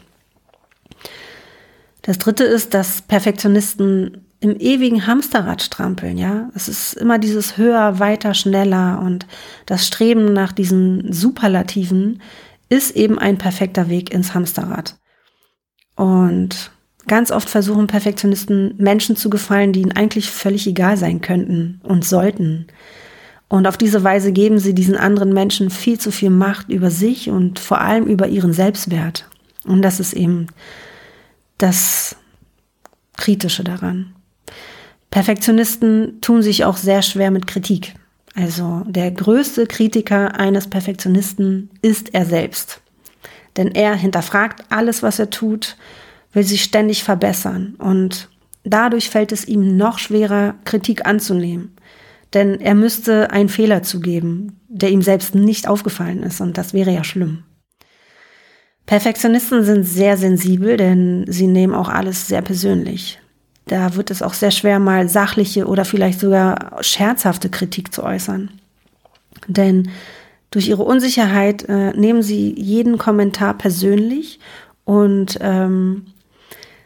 Das 2.02 2.18
dritte 2.18 2.44
ist, 2.44 2.74
dass 2.74 3.02
Perfektionisten 3.02 4.24
im 4.40 4.56
ewigen 4.58 5.06
Hamsterrad 5.06 5.62
strampeln, 5.62 6.16
ja. 6.16 6.50
Es 6.54 6.68
ist 6.68 6.94
immer 6.94 7.18
dieses 7.18 7.56
höher, 7.56 7.98
weiter, 7.98 8.34
schneller 8.34 9.00
und 9.00 9.26
das 9.66 9.86
Streben 9.86 10.32
nach 10.32 10.52
diesen 10.52 11.12
Superlativen 11.12 12.22
ist 12.68 12.94
eben 12.94 13.18
ein 13.18 13.38
perfekter 13.38 13.88
Weg 13.88 14.12
ins 14.12 14.34
Hamsterrad. 14.34 14.96
Und 15.96 16.70
ganz 17.08 17.32
oft 17.32 17.48
versuchen 17.48 17.88
Perfektionisten 17.88 18.74
Menschen 18.78 19.16
zu 19.16 19.30
gefallen, 19.30 19.72
die 19.72 19.80
ihnen 19.80 19.96
eigentlich 19.96 20.30
völlig 20.30 20.66
egal 20.66 20.96
sein 20.96 21.20
könnten 21.20 21.80
und 21.82 22.04
sollten. 22.04 22.68
Und 23.48 23.66
auf 23.66 23.78
diese 23.78 24.04
Weise 24.04 24.30
geben 24.30 24.58
sie 24.58 24.74
diesen 24.74 24.96
anderen 24.96 25.32
Menschen 25.32 25.70
viel 25.70 25.98
zu 25.98 26.12
viel 26.12 26.30
Macht 26.30 26.68
über 26.68 26.90
sich 26.90 27.30
und 27.30 27.58
vor 27.58 27.80
allem 27.80 28.04
über 28.04 28.28
ihren 28.28 28.52
Selbstwert. 28.52 29.28
Und 29.64 29.82
das 29.82 29.98
ist 29.98 30.12
eben 30.12 30.48
das 31.56 32.14
Kritische 33.16 33.64
daran. 33.64 34.14
Perfektionisten 35.10 36.20
tun 36.20 36.42
sich 36.42 36.64
auch 36.64 36.76
sehr 36.76 37.02
schwer 37.02 37.30
mit 37.30 37.46
Kritik. 37.46 37.94
Also 38.34 38.82
der 38.86 39.10
größte 39.10 39.66
Kritiker 39.66 40.38
eines 40.38 40.68
Perfektionisten 40.68 41.70
ist 41.82 42.14
er 42.14 42.24
selbst. 42.24 42.80
Denn 43.56 43.72
er 43.72 43.94
hinterfragt 43.94 44.64
alles, 44.68 45.02
was 45.02 45.18
er 45.18 45.30
tut, 45.30 45.76
will 46.32 46.44
sich 46.44 46.62
ständig 46.62 47.02
verbessern 47.02 47.74
und 47.78 48.28
dadurch 48.64 49.10
fällt 49.10 49.32
es 49.32 49.48
ihm 49.48 49.76
noch 49.76 49.98
schwerer, 49.98 50.54
Kritik 50.64 51.06
anzunehmen. 51.06 51.74
Denn 52.34 52.60
er 52.60 52.74
müsste 52.74 53.30
einen 53.30 53.48
Fehler 53.48 53.82
zugeben, 53.82 54.60
der 54.68 54.90
ihm 54.90 55.02
selbst 55.02 55.34
nicht 55.34 55.66
aufgefallen 55.66 56.22
ist 56.22 56.40
und 56.40 56.58
das 56.58 56.74
wäre 56.74 56.92
ja 56.92 57.02
schlimm. 57.02 57.44
Perfektionisten 58.86 59.64
sind 59.64 59.84
sehr 59.84 60.16
sensibel, 60.16 60.76
denn 60.76 61.24
sie 61.26 61.46
nehmen 61.46 61.74
auch 61.74 61.88
alles 61.88 62.28
sehr 62.28 62.42
persönlich. 62.42 63.18
Da 63.68 63.94
wird 63.94 64.10
es 64.10 64.22
auch 64.22 64.34
sehr 64.34 64.50
schwer, 64.50 64.78
mal 64.78 65.08
sachliche 65.08 65.66
oder 65.66 65.84
vielleicht 65.84 66.20
sogar 66.20 66.78
scherzhafte 66.80 67.48
Kritik 67.48 67.94
zu 67.94 68.02
äußern. 68.02 68.50
Denn 69.46 69.90
durch 70.50 70.68
ihre 70.68 70.82
Unsicherheit 70.82 71.68
äh, 71.68 71.92
nehmen 71.92 72.22
sie 72.22 72.54
jeden 72.58 72.98
Kommentar 72.98 73.54
persönlich 73.56 74.40
und 74.84 75.38
ähm, 75.40 76.06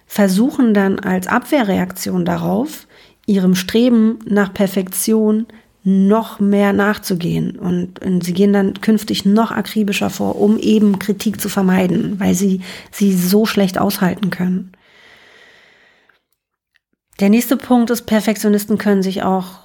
versuchen 0.07 0.75
dann 0.75 0.99
als 0.99 1.27
Abwehrreaktion 1.27 2.25
darauf, 2.25 2.87
ihrem 3.27 3.55
Streben 3.55 4.19
nach 4.27 4.53
Perfektion 4.53 5.47
noch 5.85 6.39
mehr 6.39 6.73
nachzugehen. 6.73 7.57
Und, 7.59 8.01
und, 8.01 8.25
sie 8.25 8.35
gehen 8.35 8.53
dann 8.53 8.81
künftig 8.81 9.25
noch 9.25 9.51
akribischer 9.51 10.11
vor, 10.11 10.41
um 10.41 10.59
eben 10.59 10.99
Kritik 10.99 11.41
zu 11.41 11.49
vermeiden, 11.49 12.19
weil 12.19 12.35
sie 12.35 12.61
sie 12.91 13.13
so 13.13 13.47
schlecht 13.47 13.79
aushalten 13.79 14.31
können. 14.31 14.73
Der 17.23 17.31
nächste 17.31 17.57
Punkt 17.57 17.89
ist, 17.91 18.03
Perfektionisten 18.03 18.79
können 18.79 19.05
sich 19.05 19.23
auch 19.23 19.61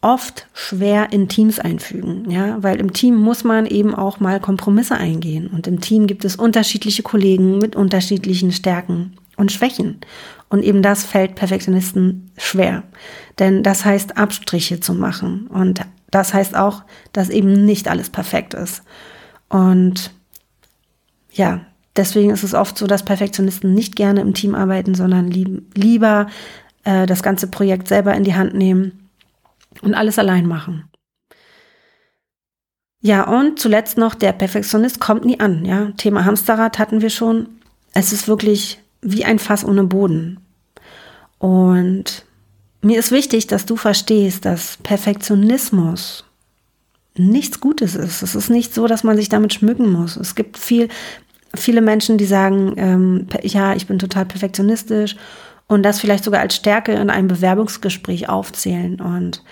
oft 0.00 0.48
schwer 0.52 1.12
in 1.12 1.28
Teams 1.28 1.60
einfügen, 1.60 2.28
ja, 2.28 2.60
weil 2.64 2.80
im 2.80 2.92
Team 2.92 3.14
muss 3.14 3.44
man 3.44 3.64
eben 3.64 3.94
auch 3.94 4.18
mal 4.18 4.40
Kompromisse 4.40 4.96
eingehen 4.96 5.46
und 5.46 5.68
im 5.68 5.80
Team 5.80 6.08
gibt 6.08 6.24
es 6.24 6.34
unterschiedliche 6.34 7.04
Kollegen 7.04 7.58
mit 7.58 7.76
unterschiedlichen 7.76 8.50
Stärken 8.50 9.16
und 9.36 9.52
Schwächen 9.52 10.00
und 10.48 10.64
eben 10.64 10.82
das 10.82 11.04
fällt 11.04 11.36
Perfektionisten 11.36 12.32
schwer, 12.38 12.82
denn 13.38 13.62
das 13.62 13.84
heißt 13.84 14.16
Abstriche 14.16 14.80
zu 14.80 14.92
machen 14.92 15.46
und 15.46 15.82
das 16.10 16.34
heißt 16.34 16.56
auch, 16.56 16.82
dass 17.12 17.30
eben 17.30 17.64
nicht 17.64 17.86
alles 17.86 18.10
perfekt 18.10 18.52
ist 18.52 18.82
und 19.48 20.10
ja, 21.30 21.60
deswegen 21.94 22.30
ist 22.30 22.42
es 22.42 22.54
oft 22.54 22.76
so, 22.76 22.88
dass 22.88 23.04
Perfektionisten 23.04 23.74
nicht 23.74 23.94
gerne 23.94 24.22
im 24.22 24.34
Team 24.34 24.56
arbeiten, 24.56 24.96
sondern 24.96 25.30
lieb, 25.30 25.70
lieber 25.76 26.26
äh, 26.86 27.06
das 27.06 27.22
ganze 27.22 27.48
Projekt 27.48 27.88
selber 27.88 28.14
in 28.14 28.24
die 28.24 28.34
Hand 28.34 28.54
nehmen 28.54 29.10
und 29.82 29.94
alles 29.94 30.18
allein 30.18 30.46
machen. 30.46 30.84
Ja, 33.02 33.24
und 33.24 33.58
zuletzt 33.58 33.98
noch, 33.98 34.14
der 34.14 34.32
Perfektionist 34.32 35.00
kommt 35.00 35.24
nie 35.24 35.38
an. 35.38 35.64
Ja, 35.64 35.90
Thema 35.96 36.24
Hamsterrad 36.24 36.78
hatten 36.78 37.02
wir 37.02 37.10
schon. 37.10 37.48
Es 37.92 38.12
ist 38.12 38.26
wirklich 38.26 38.78
wie 39.02 39.24
ein 39.24 39.38
Fass 39.38 39.64
ohne 39.64 39.84
Boden. 39.84 40.40
Und 41.38 42.24
mir 42.82 42.98
ist 42.98 43.12
wichtig, 43.12 43.46
dass 43.46 43.66
du 43.66 43.76
verstehst, 43.76 44.44
dass 44.44 44.78
Perfektionismus 44.78 46.24
nichts 47.16 47.60
Gutes 47.60 47.94
ist. 47.94 48.22
Es 48.22 48.34
ist 48.34 48.48
nicht 48.48 48.74
so, 48.74 48.86
dass 48.86 49.04
man 49.04 49.16
sich 49.16 49.28
damit 49.28 49.54
schmücken 49.54 49.90
muss. 49.90 50.16
Es 50.16 50.34
gibt 50.34 50.58
viel, 50.58 50.88
viele 51.54 51.80
Menschen, 51.80 52.18
die 52.18 52.26
sagen, 52.26 52.74
ähm, 52.76 53.26
ja, 53.42 53.74
ich 53.74 53.86
bin 53.86 53.98
total 53.98 54.24
perfektionistisch 54.24 55.16
und 55.68 55.82
das 55.82 56.00
vielleicht 56.00 56.24
sogar 56.24 56.40
als 56.40 56.54
Stärke 56.54 56.92
in 56.92 57.10
einem 57.10 57.28
Bewerbungsgespräch 57.28 58.28
aufzählen. 58.28 59.00
Und 59.00 59.42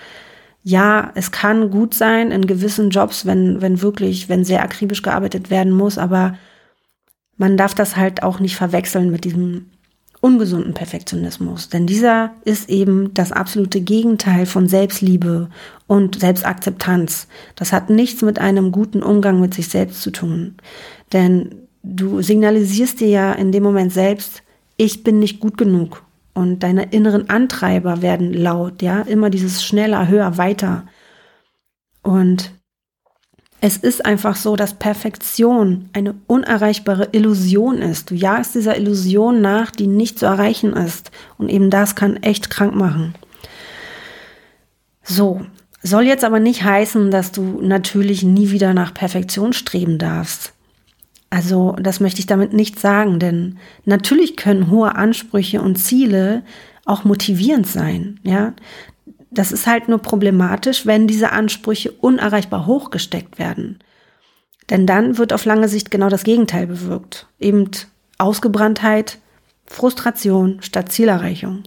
ja, 0.63 1.11
es 1.15 1.31
kann 1.31 1.69
gut 1.69 1.93
sein 1.93 2.31
in 2.31 2.47
gewissen 2.47 2.89
Jobs, 2.89 3.25
wenn, 3.25 3.61
wenn 3.61 3.81
wirklich, 3.81 4.29
wenn 4.29 4.45
sehr 4.45 4.63
akribisch 4.63 5.01
gearbeitet 5.01 5.49
werden 5.49 5.73
muss, 5.73 5.97
aber 5.97 6.37
man 7.37 7.57
darf 7.57 7.75
das 7.75 7.97
halt 7.97 8.23
auch 8.23 8.39
nicht 8.39 8.55
verwechseln 8.55 9.11
mit 9.11 9.25
diesem 9.25 9.71
ungesunden 10.21 10.73
Perfektionismus. 10.73 11.69
Denn 11.69 11.85
dieser 11.85 12.31
ist 12.45 12.69
eben 12.69 13.13
das 13.13 13.31
absolute 13.31 13.81
Gegenteil 13.81 14.45
von 14.45 14.67
Selbstliebe 14.67 15.49
und 15.85 16.19
Selbstakzeptanz. 16.19 17.27
Das 17.55 17.73
hat 17.73 17.89
nichts 17.89 18.21
mit 18.21 18.39
einem 18.39 18.71
guten 18.71 19.03
Umgang 19.03 19.39
mit 19.39 19.53
sich 19.53 19.67
selbst 19.67 20.01
zu 20.01 20.11
tun. 20.11 20.55
Denn 21.13 21.67
du 21.83 22.21
signalisierst 22.21 23.01
dir 23.01 23.09
ja 23.09 23.33
in 23.33 23.51
dem 23.51 23.61
Moment 23.61 23.93
selbst, 23.93 24.41
ich 24.77 25.03
bin 25.03 25.19
nicht 25.19 25.39
gut 25.39 25.57
genug 25.57 26.04
und 26.35 26.59
deine 26.59 26.91
inneren 26.91 27.29
Antreiber 27.29 28.03
werden 28.03 28.33
laut, 28.33 28.81
ja, 28.83 29.01
immer 29.01 29.31
dieses 29.31 29.63
schneller, 29.63 30.07
höher, 30.07 30.37
weiter. 30.37 30.85
Und 32.03 32.51
es 33.61 33.77
ist 33.77 34.05
einfach 34.05 34.35
so, 34.35 34.55
dass 34.55 34.75
Perfektion 34.75 35.89
eine 35.93 36.13
unerreichbare 36.27 37.09
Illusion 37.13 37.77
ist. 37.79 38.11
Du 38.11 38.15
jagst 38.15 38.53
dieser 38.53 38.77
Illusion 38.77 39.41
nach, 39.41 39.71
die 39.71 39.87
nicht 39.87 40.19
zu 40.19 40.25
erreichen 40.25 40.73
ist. 40.73 41.09
Und 41.37 41.49
eben 41.49 41.69
das 41.69 41.95
kann 41.95 42.17
echt 42.17 42.49
krank 42.49 42.75
machen. 42.75 43.15
So, 45.03 45.41
soll 45.81 46.03
jetzt 46.03 46.25
aber 46.25 46.39
nicht 46.39 46.63
heißen, 46.63 47.11
dass 47.11 47.31
du 47.31 47.59
natürlich 47.61 48.23
nie 48.23 48.51
wieder 48.51 48.73
nach 48.73 48.93
Perfektion 48.93 49.53
streben 49.53 49.97
darfst. 49.97 50.54
Also 51.35 51.75
das 51.81 51.99
möchte 51.99 52.21
ich 52.21 52.27
damit 52.27 52.53
nicht 52.53 52.79
sagen, 52.79 53.19
denn 53.19 53.57
natürlich 53.83 54.37
können 54.37 54.71
hohe 54.71 54.95
Ansprüche 54.95 55.61
und 55.61 55.75
Ziele 55.75 56.43
auch 56.85 57.03
motivierend 57.03 57.67
sein. 57.67 58.21
Ja, 58.23 58.53
das 59.31 59.51
ist 59.51 59.67
halt 59.67 59.89
nur 59.89 59.97
problematisch, 59.97 60.85
wenn 60.85 61.07
diese 61.07 61.33
Ansprüche 61.33 61.91
unerreichbar 61.91 62.65
hochgesteckt 62.67 63.37
werden. 63.37 63.79
Denn 64.69 64.87
dann 64.87 65.17
wird 65.17 65.33
auf 65.33 65.43
lange 65.43 65.67
Sicht 65.67 65.91
genau 65.91 66.07
das 66.07 66.23
Gegenteil 66.23 66.67
bewirkt. 66.67 67.27
Eben 67.37 67.69
Ausgebranntheit, 68.17 69.17
Frustration 69.65 70.59
statt 70.61 70.89
Zielerreichung. 70.89 71.63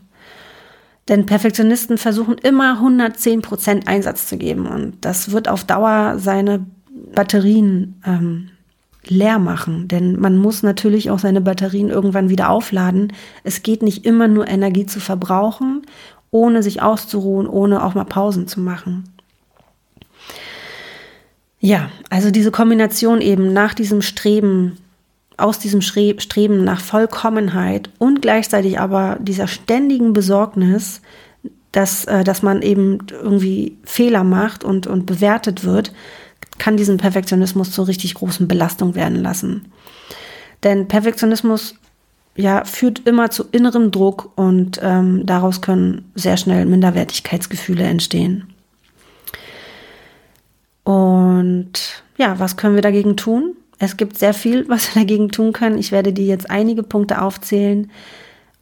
Denn 1.09 1.27
Perfektionisten 1.27 1.99
versuchen 1.99 2.39
immer 2.39 2.77
110 2.77 3.43
Prozent 3.43 3.87
Einsatz 3.87 4.29
zu 4.29 4.39
geben 4.39 4.67
und 4.67 4.97
das 5.03 5.31
wird 5.31 5.47
auf 5.47 5.65
Dauer 5.65 6.15
seine 6.19 6.65
Batterien 7.13 8.01
ähm, 8.07 8.51
leer 9.07 9.39
machen. 9.39 9.89
Denn 9.89 10.19
man 10.19 10.37
muss 10.37 10.63
natürlich 10.63 11.11
auch 11.11 11.19
seine 11.19 11.41
Batterien 11.41 11.89
irgendwann 11.89 12.29
wieder 12.29 12.51
aufladen. 12.51 13.13
Es 13.45 13.63
geht 13.63 13.83
nicht 13.83 14.05
immer 14.05 14.29
nur 14.29 14.49
Energie 14.49 14.87
zu 14.87 15.01
verbrauchen, 15.01 15.83
ohne 16.31 16.63
sich 16.63 16.83
auszuruhen, 16.83 17.47
ohne 17.47 17.85
auch 17.85 17.95
mal 17.95 18.05
Pausen 18.05 18.49
zu 18.49 18.61
machen. 18.61 19.05
Ja, 21.61 21.91
also 22.11 22.31
diese 22.31 22.51
Kombination 22.51 23.21
eben 23.21 23.53
nach 23.53 23.75
diesem 23.75 24.03
Streben, 24.03 24.77
aus 25.37 25.59
diesem 25.59 25.81
Streben 25.81 26.65
nach 26.65 26.81
Vollkommenheit 26.81 27.91
und 27.99 28.23
gleichzeitig 28.23 28.79
aber 28.79 29.19
dieser 29.21 29.49
ständigen 29.49 30.13
Besorgnis, 30.13 31.01
dass, 31.73 32.05
äh, 32.07 32.25
dass 32.25 32.43
man 32.43 32.63
eben 32.63 32.99
irgendwie 33.11 33.77
Fehler 33.85 34.25
macht 34.25 34.65
und, 34.65 34.87
und 34.87 35.07
bewertet 35.07 35.65
wird, 35.65 35.93
kann 36.59 36.77
diesen 36.77 36.97
Perfektionismus 36.99 37.71
zur 37.71 37.89
richtig 37.89 38.15
großen 38.15 38.49
Belastung 38.49 38.95
werden 38.95 39.23
lassen. 39.23 39.73
Denn 40.63 40.89
Perfektionismus 40.89 41.75
ja, 42.37 42.65
führt 42.65 43.07
immer 43.07 43.31
zu 43.31 43.45
innerem 43.51 43.91
Druck 43.91 44.31
und 44.37 44.79
ähm, 44.83 45.27
daraus 45.27 45.61
können 45.61 46.11
sehr 46.15 46.37
schnell 46.37 46.67
Minderwertigkeitsgefühle 46.67 47.83
entstehen. 47.85 48.47
Und 50.85 51.73
ja, 52.17 52.39
was 52.39 52.57
können 52.57 52.77
wir 52.77 52.83
dagegen 52.83 53.17
tun? 53.17 53.57
Es 53.79 53.97
gibt 53.97 54.19
sehr 54.19 54.35
viel, 54.35 54.69
was 54.69 54.95
wir 54.95 55.03
dagegen 55.03 55.31
tun 55.31 55.53
können. 55.53 55.79
Ich 55.79 55.93
werde 55.93 56.13
dir 56.13 56.27
jetzt 56.27 56.51
einige 56.51 56.83
Punkte 56.83 57.21
aufzählen. 57.23 57.91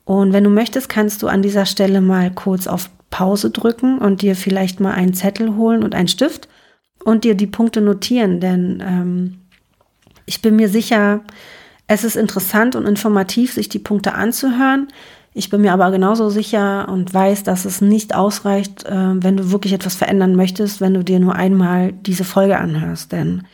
Und 0.05 0.33
wenn 0.33 0.45
du 0.45 0.51
möchtest, 0.51 0.89
kannst 0.89 1.23
du 1.23 1.29
an 1.29 1.43
dieser 1.43 1.67
Stelle 1.67 2.01
mal 2.01 2.31
kurz 2.31 2.67
auf 2.67 2.91
Pause 3.11 3.51
drücken 3.51 3.99
und 3.99 4.23
dir 4.23 4.37
vielleicht 4.37 4.81
mal 4.81 4.93
einen 4.93 5.15
Zettel 5.15 5.55
holen 5.55 5.85
und 5.85 5.95
einen 5.95 6.09
Stift 6.09 6.49
und 7.07 7.23
dir 7.23 7.37
die 7.37 7.47
Punkte 7.47 7.81
notieren. 7.81 8.41
Denn 8.41 8.83
ähm, 8.85 9.39
ich 10.27 10.43
bin 10.43 10.57
mir 10.57 10.69
sicher, 10.69 11.21
es 11.87 12.03
ist 12.03 12.17
interessant 12.17 12.75
und 12.75 12.85
informativ, 12.85 13.53
sich 13.53 13.69
die 13.69 13.79
Punkte 13.79 14.15
anzuhören. 14.15 14.89
Ich 15.33 15.49
bin 15.49 15.61
mir 15.61 15.73
aber 15.73 15.93
genauso 15.93 16.31
sicher 16.31 16.89
und 16.89 17.15
weiß, 17.15 17.45
dass 17.45 17.65
es 17.65 17.81
nicht 17.81 18.13
ausreicht, 18.13 18.87
äh, 18.87 19.23
wenn 19.23 19.37
du 19.37 19.53
wirklich 19.53 19.73
etwas 19.73 19.95
verändern 19.95 20.35
möchtest, 20.35 20.81
wenn 20.81 20.95
du 20.95 21.05
dir 21.05 21.21
nur 21.21 21.37
einmal 21.37 21.93
diese 21.93 22.25
Folge 22.25 22.59
anhörst. 22.59 23.13
Denn 23.13 23.45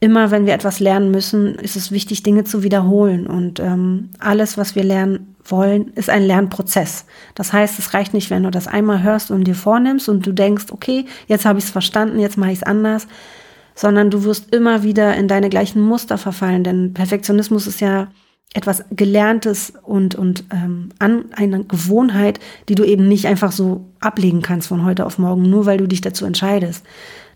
immer, 0.00 0.32
wenn 0.32 0.44
wir 0.44 0.54
etwas 0.54 0.80
lernen 0.80 1.12
müssen, 1.12 1.54
ist 1.54 1.76
es 1.76 1.92
wichtig, 1.92 2.24
Dinge 2.24 2.42
zu 2.42 2.64
wiederholen. 2.64 3.28
Und 3.28 3.60
ähm, 3.60 4.10
alles, 4.18 4.58
was 4.58 4.74
wir 4.74 4.82
lernen 4.82 5.36
wollen, 5.50 5.92
ist 5.94 6.10
ein 6.10 6.22
Lernprozess. 6.22 7.04
Das 7.34 7.52
heißt, 7.52 7.78
es 7.78 7.94
reicht 7.94 8.14
nicht, 8.14 8.30
wenn 8.30 8.42
du 8.42 8.50
das 8.50 8.66
einmal 8.66 9.02
hörst 9.02 9.30
und 9.30 9.44
dir 9.44 9.54
vornimmst 9.54 10.08
und 10.08 10.26
du 10.26 10.32
denkst, 10.32 10.66
okay, 10.70 11.06
jetzt 11.26 11.44
habe 11.44 11.58
ich 11.58 11.66
es 11.66 11.70
verstanden, 11.70 12.18
jetzt 12.18 12.36
mache 12.36 12.52
ich 12.52 12.58
es 12.58 12.62
anders, 12.62 13.06
sondern 13.74 14.10
du 14.10 14.24
wirst 14.24 14.54
immer 14.54 14.82
wieder 14.82 15.14
in 15.16 15.28
deine 15.28 15.48
gleichen 15.48 15.82
Muster 15.82 16.18
verfallen. 16.18 16.64
Denn 16.64 16.94
Perfektionismus 16.94 17.66
ist 17.66 17.80
ja 17.80 18.08
etwas 18.54 18.84
Gelerntes 18.90 19.72
und, 19.82 20.14
und 20.14 20.44
ähm, 20.52 20.90
an 20.98 21.26
eine 21.32 21.64
Gewohnheit, 21.64 22.40
die 22.68 22.74
du 22.74 22.84
eben 22.84 23.06
nicht 23.06 23.26
einfach 23.26 23.52
so 23.52 23.90
ablegen 24.00 24.42
kannst 24.42 24.68
von 24.68 24.84
heute 24.84 25.04
auf 25.04 25.18
morgen, 25.18 25.50
nur 25.50 25.66
weil 25.66 25.78
du 25.78 25.86
dich 25.86 26.00
dazu 26.00 26.24
entscheidest. 26.24 26.84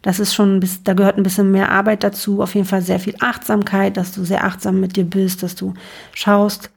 Das 0.00 0.18
ist 0.18 0.34
schon, 0.34 0.64
da 0.84 0.94
gehört 0.94 1.16
ein 1.16 1.22
bisschen 1.22 1.52
mehr 1.52 1.70
Arbeit 1.70 2.02
dazu, 2.02 2.42
auf 2.42 2.54
jeden 2.54 2.66
Fall 2.66 2.82
sehr 2.82 2.98
viel 2.98 3.14
Achtsamkeit, 3.20 3.96
dass 3.96 4.12
du 4.12 4.24
sehr 4.24 4.44
achtsam 4.44 4.80
mit 4.80 4.96
dir 4.96 5.04
bist, 5.04 5.42
dass 5.42 5.54
du 5.54 5.74
schaust, 6.12 6.70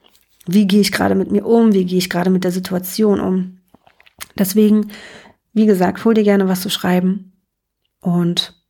wie 0.47 0.67
gehe 0.67 0.81
ich 0.81 0.91
gerade 0.91 1.15
mit 1.15 1.31
mir 1.31 1.45
um, 1.45 1.73
wie 1.73 1.85
gehe 1.85 1.97
ich 1.97 2.09
gerade 2.09 2.29
mit 2.29 2.43
der 2.43 2.51
Situation 2.51 3.19
um. 3.19 3.59
Deswegen, 4.37 4.91
wie 5.53 5.65
gesagt, 5.65 6.03
hol 6.05 6.13
dir 6.13 6.23
gerne 6.23 6.47
was 6.47 6.61
zu 6.61 6.69
schreiben 6.69 7.33
und 8.01 8.61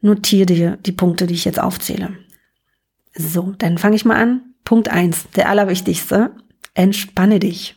notiere 0.00 0.46
dir 0.46 0.76
die 0.76 0.92
Punkte, 0.92 1.26
die 1.26 1.34
ich 1.34 1.44
jetzt 1.44 1.60
aufzähle. 1.60 2.16
So, 3.14 3.54
dann 3.58 3.78
fange 3.78 3.96
ich 3.96 4.04
mal 4.04 4.16
an. 4.16 4.54
Punkt 4.64 4.88
eins, 4.88 5.28
der 5.36 5.48
allerwichtigste. 5.48 6.34
Entspanne 6.74 7.38
dich. 7.38 7.76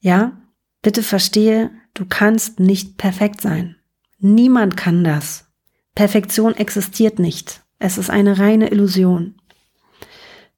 Ja, 0.00 0.40
bitte 0.82 1.02
verstehe, 1.02 1.70
du 1.94 2.06
kannst 2.06 2.60
nicht 2.60 2.96
perfekt 2.96 3.40
sein. 3.40 3.76
Niemand 4.18 4.76
kann 4.76 5.04
das. 5.04 5.46
Perfektion 5.94 6.54
existiert 6.54 7.18
nicht. 7.18 7.62
Es 7.78 7.98
ist 7.98 8.10
eine 8.10 8.38
reine 8.38 8.70
Illusion. 8.70 9.34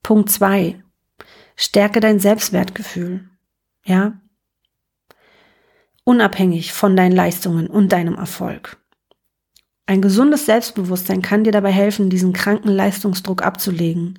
Punkt 0.02 0.30
zwei, 0.30 0.82
stärke 1.60 2.00
dein 2.00 2.18
Selbstwertgefühl. 2.18 3.28
Ja, 3.84 4.20
unabhängig 6.04 6.72
von 6.72 6.96
deinen 6.96 7.14
Leistungen 7.14 7.68
und 7.68 7.92
deinem 7.92 8.14
Erfolg. 8.14 8.78
Ein 9.86 10.02
gesundes 10.02 10.46
Selbstbewusstsein 10.46 11.22
kann 11.22 11.44
dir 11.44 11.52
dabei 11.52 11.72
helfen, 11.72 12.10
diesen 12.10 12.32
kranken 12.32 12.68
Leistungsdruck 12.68 13.42
abzulegen, 13.42 14.18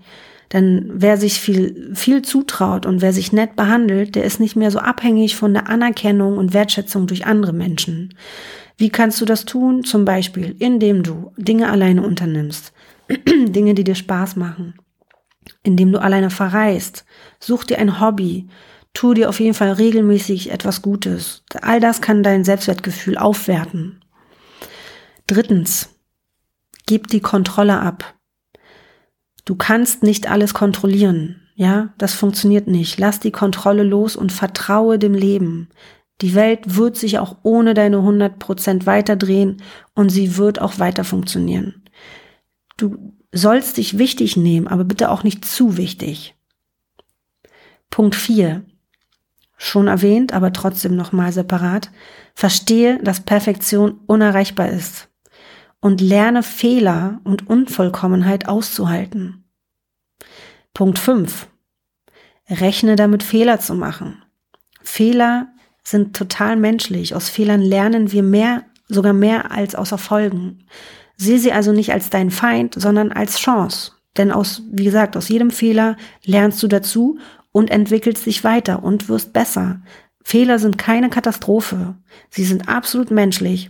denn 0.54 0.90
wer 0.94 1.18
sich 1.18 1.40
viel, 1.40 1.92
viel 1.96 2.22
zutraut 2.22 2.86
und 2.86 3.02
wer 3.02 3.14
sich 3.14 3.32
nett 3.32 3.56
behandelt, 3.56 4.16
der 4.16 4.26
ist 4.26 4.40
nicht 4.40 4.56
mehr 4.56 4.70
so 4.70 4.80
abhängig 4.80 5.38
von 5.38 5.54
der 5.54 5.70
Anerkennung 5.70 6.38
und 6.38 6.54
Wertschätzung 6.54 7.08
durch 7.08 7.26
andere 7.26 7.54
Menschen. 7.54 8.14
Wie 8.78 8.90
kannst 8.90 9.22
du 9.22 9.26
das 9.26 9.46
tun? 9.46 9.84
Zum 9.84 10.04
Beispiel, 10.04 10.56
indem 10.60 11.04
du 11.04 11.32
Dinge 11.38 11.70
alleine 11.70 12.04
unternimmst. 12.04 12.74
Dinge, 13.28 13.74
die 13.74 13.86
dir 13.86 13.96
Spaß 13.96 14.36
machen. 14.36 14.74
Indem 15.64 15.92
du 15.92 16.02
alleine 16.02 16.30
verreist. 16.30 17.06
Such 17.40 17.64
dir 17.66 17.78
ein 17.80 18.00
Hobby. 18.00 18.48
Tu 18.94 19.14
dir 19.14 19.30
auf 19.30 19.40
jeden 19.40 19.54
Fall 19.54 19.72
regelmäßig 19.72 20.52
etwas 20.52 20.82
Gutes. 20.82 21.44
All 21.62 21.80
das 21.80 22.02
kann 22.02 22.24
dein 22.24 22.44
Selbstwertgefühl 22.44 23.18
aufwerten. 23.18 24.04
Drittens, 25.28 25.90
gib 26.86 27.08
die 27.08 27.22
Kontrolle 27.22 27.80
ab. 27.80 28.16
Du 29.46 29.56
kannst 29.56 30.04
nicht 30.04 30.30
alles 30.30 30.54
kontrollieren. 30.54 31.42
Ja, 31.56 31.94
das 31.98 32.14
funktioniert 32.14 32.68
nicht. 32.68 33.00
Lass 33.00 33.20
die 33.20 33.32
Kontrolle 33.32 33.84
los 33.84 34.16
und 34.16 34.32
vertraue 34.32 35.00
dem 35.00 35.14
Leben. 35.14 35.70
Die 36.22 36.36
Welt 36.36 36.76
wird 36.76 36.98
sich 36.98 37.20
auch 37.20 37.38
ohne 37.44 37.74
deine 37.74 37.98
100 37.98 38.40
Prozent 38.40 38.86
weiterdrehen 38.86 39.62
und 39.96 40.10
sie 40.10 40.38
wird 40.38 40.62
auch 40.62 40.80
weiter 40.80 41.04
funktionieren. 41.04 41.84
Du 42.78 43.14
sollst 43.32 43.78
dich 43.78 43.98
wichtig 43.98 44.38
nehmen, 44.38 44.68
aber 44.68 44.84
bitte 44.84 45.10
auch 45.10 45.24
nicht 45.24 45.46
zu 45.46 45.78
wichtig. 45.78 46.36
Punkt 47.90 48.16
4. 48.16 48.64
Schon 49.58 49.88
erwähnt, 49.88 50.34
aber 50.34 50.54
trotzdem 50.54 50.96
nochmal 50.96 51.32
separat. 51.32 51.92
Verstehe, 52.34 53.02
dass 53.04 53.22
Perfektion 53.22 54.00
unerreichbar 54.08 54.70
ist 54.70 55.10
und 55.82 56.02
lerne 56.02 56.44
Fehler 56.44 57.20
und 57.24 57.48
Unvollkommenheit 57.48 58.48
auszuhalten. 58.48 59.44
Punkt 60.74 61.00
5. 61.00 61.48
Rechne 62.50 62.96
damit 62.96 63.24
Fehler 63.24 63.60
zu 63.60 63.76
machen. 63.76 64.24
Fehler 64.82 65.48
sind 65.84 66.16
total 66.16 66.56
menschlich. 66.56 67.16
Aus 67.16 67.30
Fehlern 67.30 67.62
lernen 67.62 68.12
wir 68.12 68.24
mehr, 68.24 68.64
sogar 68.88 69.14
mehr 69.14 69.52
als 69.52 69.76
aus 69.76 69.92
Erfolgen. 69.92 70.66
Sehe 71.22 71.38
sie 71.38 71.52
also 71.52 71.72
nicht 71.72 71.94
als 71.94 72.10
dein 72.10 72.32
Feind, 72.32 72.74
sondern 72.74 73.12
als 73.12 73.38
Chance. 73.38 73.92
Denn 74.18 74.32
aus, 74.32 74.64
wie 74.72 74.86
gesagt, 74.86 75.16
aus 75.16 75.30
jedem 75.30 75.52
Fehler 75.52 75.96
lernst 76.26 76.64
du 76.64 76.68
dazu 76.68 77.20
und 77.52 77.70
entwickelst 77.70 78.26
dich 78.26 78.44
weiter 78.44 78.82
und 78.82 79.08
wirst 79.08 79.32
besser. 79.32 79.84
Fehler 80.24 80.58
sind 80.58 80.80
keine 80.80 81.12
Katastrophe. 81.12 81.96
Sie 82.32 82.44
sind 82.44 82.68
absolut 82.68 83.12
menschlich 83.12 83.70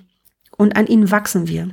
und 0.56 0.78
an 0.78 0.88
ihnen 0.88 1.12
wachsen 1.12 1.50
wir. 1.50 1.68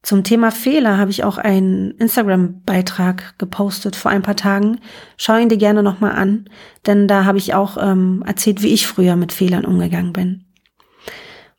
Zum 0.00 0.22
Thema 0.22 0.52
Fehler 0.52 0.96
habe 0.96 1.10
ich 1.10 1.24
auch 1.24 1.36
einen 1.36 1.90
Instagram-Beitrag 1.90 3.36
gepostet 3.36 3.96
vor 3.96 4.12
ein 4.12 4.22
paar 4.22 4.36
Tagen. 4.36 4.78
Schau 5.16 5.38
ihn 5.38 5.48
dir 5.48 5.58
gerne 5.58 5.82
nochmal 5.82 6.12
an, 6.12 6.48
denn 6.86 7.08
da 7.08 7.24
habe 7.24 7.38
ich 7.38 7.52
auch 7.54 7.76
ähm, 7.80 8.22
erzählt, 8.24 8.62
wie 8.62 8.72
ich 8.72 8.86
früher 8.86 9.16
mit 9.16 9.32
Fehlern 9.32 9.64
umgegangen 9.64 10.12
bin. 10.12 10.44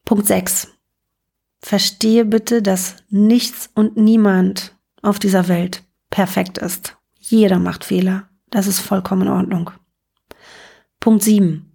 Punkt 0.05 0.25
6. 0.25 0.69
Verstehe 1.61 2.25
bitte, 2.25 2.61
dass 2.61 2.95
nichts 3.09 3.69
und 3.75 3.97
niemand 3.97 4.75
auf 5.01 5.19
dieser 5.19 5.47
Welt 5.47 5.83
perfekt 6.09 6.57
ist. 6.57 6.97
Jeder 7.19 7.59
macht 7.59 7.83
Fehler. 7.83 8.29
Das 8.49 8.67
ist 8.67 8.79
vollkommen 8.79 9.23
in 9.23 9.29
Ordnung. 9.29 9.71
Punkt 10.99 11.23
7. 11.23 11.71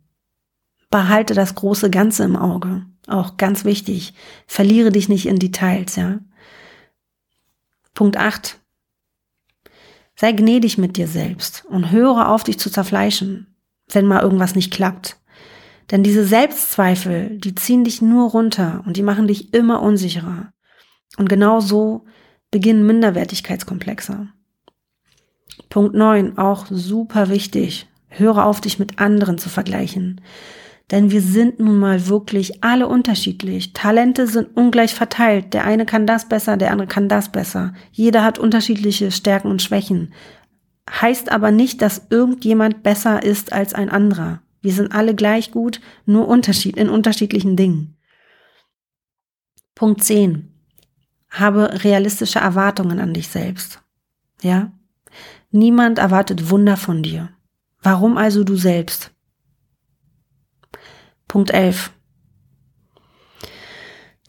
Behalte 0.91 1.35
das 1.35 1.55
große 1.55 1.91
Ganze 1.91 2.25
im 2.25 2.37
Auge. 2.37 2.87
Auch 3.07 3.37
ganz 3.37 3.65
wichtig. 3.65 4.15
Verliere 4.47 4.91
dich 4.91 5.09
nicht 5.09 5.27
in 5.27 5.39
Details, 5.39 5.97
ja. 5.97 6.19
Punkt 7.95 8.17
8. 8.17 8.59
Sei 10.17 10.33
gnädig 10.33 10.79
mit 10.79 10.97
dir 10.97 11.09
selbst 11.09 11.65
und 11.67 11.91
höre 11.91 12.29
auf, 12.29 12.45
dich 12.45 12.59
zu 12.59 12.71
zerfleischen, 12.71 13.55
wenn 13.89 14.07
mal 14.07 14.23
irgendwas 14.23 14.55
nicht 14.55 14.73
klappt. 14.73 15.19
Denn 15.91 16.03
diese 16.03 16.25
Selbstzweifel, 16.25 17.39
die 17.39 17.55
ziehen 17.55 17.85
dich 17.85 18.03
nur 18.03 18.31
runter 18.31 18.83
und 18.87 18.97
die 18.97 19.03
machen 19.03 19.29
dich 19.29 19.55
immer 19.55 19.83
unsicherer. 19.83 20.53
Und 21.17 21.29
genau 21.29 21.61
so 21.61 22.05
beginnen 22.51 22.87
Minderwertigkeitskomplexe. 22.87 24.29
Punkt 25.69 25.95
9, 25.95 26.39
auch 26.39 26.67
super 26.69 27.29
wichtig. 27.29 27.89
Höre 28.09 28.45
auf, 28.45 28.61
dich 28.61 28.79
mit 28.79 28.99
anderen 28.99 29.39
zu 29.39 29.49
vergleichen. 29.49 30.21
Denn 30.91 31.11
wir 31.11 31.21
sind 31.21 31.59
nun 31.59 31.79
mal 31.79 32.07
wirklich 32.07 32.63
alle 32.63 32.87
unterschiedlich. 32.87 33.73
Talente 33.73 34.29
sind 34.29 34.57
ungleich 34.57 34.95
verteilt. 34.95 35.53
Der 35.53 35.65
eine 35.65 35.85
kann 35.85 36.07
das 36.07 36.29
besser, 36.29 36.57
der 36.57 36.71
andere 36.71 36.87
kann 36.87 37.09
das 37.09 37.31
besser. 37.33 37.75
Jeder 37.91 38.23
hat 38.23 38.39
unterschiedliche 38.39 39.11
Stärken 39.11 39.51
und 39.51 39.63
Schwächen. 39.63 40.13
Heißt 40.89 41.33
aber 41.33 41.51
nicht, 41.51 41.83
dass 41.83 42.07
irgendjemand 42.11 42.85
besser 42.85 43.23
ist 43.23 43.53
als 43.53 43.75
ein 43.75 43.91
anderer. 43.91 44.41
Wir 44.61 44.73
sind 44.73 44.93
alle 44.93 45.15
gleich 45.15 45.51
gut, 45.51 45.81
nur 46.05 46.29
Unterschied 46.29 46.77
in 46.77 46.89
unterschiedlichen 46.89 47.57
Dingen. 47.57 47.97
Punkt 49.75 50.03
10. 50.03 50.53
Habe 51.31 51.85
realistische 51.85 52.39
Erwartungen 52.39 52.99
an 52.99 53.13
dich 53.13 53.29
selbst. 53.29 53.83
Ja? 54.43 54.73
Niemand 55.51 55.99
erwartet 55.99 56.51
Wunder 56.51 56.77
von 56.77 57.03
dir. 57.03 57.31
Warum 57.83 58.17
also 58.17 58.43
du 58.43 58.57
selbst? 58.57 59.13
Punkt 61.29 61.51
11. 61.51 61.93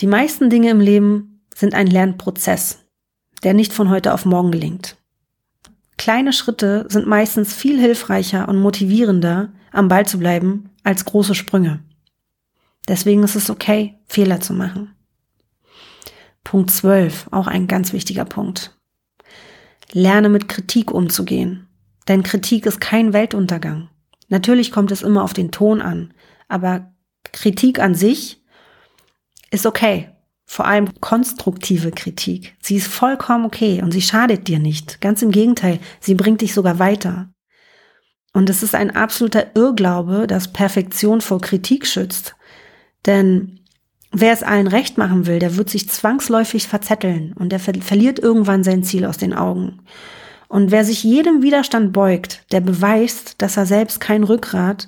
Die 0.02 0.08
meisten 0.08 0.50
Dinge 0.50 0.70
im 0.70 0.80
Leben 0.80 1.42
sind 1.56 1.74
ein 1.74 1.88
Lernprozess, 1.88 2.86
der 3.44 3.54
nicht 3.54 3.74
von 3.74 3.90
heute 3.90 4.14
auf 4.14 4.26
morgen 4.26 4.52
gelingt. 4.52 4.98
Kleine 5.98 6.34
Schritte 6.34 6.86
sind 6.90 7.08
meistens 7.08 7.54
viel 7.54 7.80
hilfreicher 7.80 8.48
und 8.48 8.60
motivierender, 8.60 9.52
am 9.78 9.88
Ball 9.88 10.06
zu 10.06 10.18
bleiben, 10.18 10.70
als 10.84 11.06
große 11.06 11.36
Sprünge. 11.36 11.84
Deswegen 12.88 13.24
ist 13.24 13.36
es 13.36 13.50
okay, 13.50 14.00
Fehler 14.08 14.40
zu 14.40 14.54
machen. 14.54 14.96
Punkt 16.44 16.72
12, 16.72 17.28
auch 17.32 17.48
ein 17.48 17.68
ganz 17.68 17.94
wichtiger 17.94 18.26
Punkt. 18.26 18.78
Lerne 19.92 20.30
mit 20.30 20.48
Kritik 20.48 20.92
umzugehen. 20.92 21.68
Denn 22.08 22.24
Kritik 22.24 22.66
ist 22.66 22.80
kein 22.80 23.12
Weltuntergang. 23.14 23.90
Natürlich 24.30 24.72
kommt 24.72 24.92
es 24.92 25.04
immer 25.04 25.24
auf 25.24 25.34
den 25.34 25.52
Ton 25.52 25.82
an, 25.82 26.14
aber 26.48 26.94
Kritik 27.24 27.80
an 27.80 27.96
sich 27.96 28.42
ist 29.52 29.66
okay. 29.66 30.10
Vor 30.46 30.66
allem 30.66 31.02
konstruktive 31.02 31.92
Kritik. 31.92 32.56
Sie 32.62 32.78
ist 32.78 32.88
vollkommen 32.88 33.46
okay 33.46 33.82
und 33.82 33.92
sie 33.92 34.02
schadet 34.02 34.48
dir 34.48 34.60
nicht. 34.60 35.02
Ganz 35.02 35.22
im 35.22 35.32
Gegenteil, 35.32 35.80
sie 36.00 36.16
bringt 36.16 36.40
dich 36.40 36.54
sogar 36.54 36.80
weiter. 36.80 37.30
Und 38.38 38.52
es 38.52 38.62
ist 38.62 38.76
ein 38.76 38.96
absoluter 38.96 39.48
Irrglaube, 39.56 40.28
dass 40.28 40.54
Perfektion 40.54 41.22
vor 41.22 41.42
Kritik 41.42 41.88
schützt. 41.88 42.36
Denn 43.08 43.62
wer 44.12 44.32
es 44.32 44.44
allen 44.44 44.68
recht 44.68 45.00
machen 45.00 45.26
will, 45.26 45.40
der 45.40 45.58
wird 45.58 45.72
sich 45.72 45.90
zwangsläufig 45.90 46.68
verzetteln 46.68 47.34
und 47.34 47.52
der 47.52 47.60
ver 47.60 47.74
verliert 47.82 48.20
irgendwann 48.20 48.64
sein 48.64 48.84
Ziel 48.84 49.06
aus 49.06 49.18
den 49.18 49.34
Augen. 49.34 49.80
Und 50.50 50.70
wer 50.70 50.86
sich 50.86 51.04
jedem 51.04 51.42
Widerstand 51.42 51.94
beugt, 51.94 52.44
der 52.52 52.62
beweist, 52.62 53.42
dass 53.42 53.58
er 53.58 53.66
selbst 53.66 54.00
kein 54.00 54.24
Rückgrat 54.24 54.88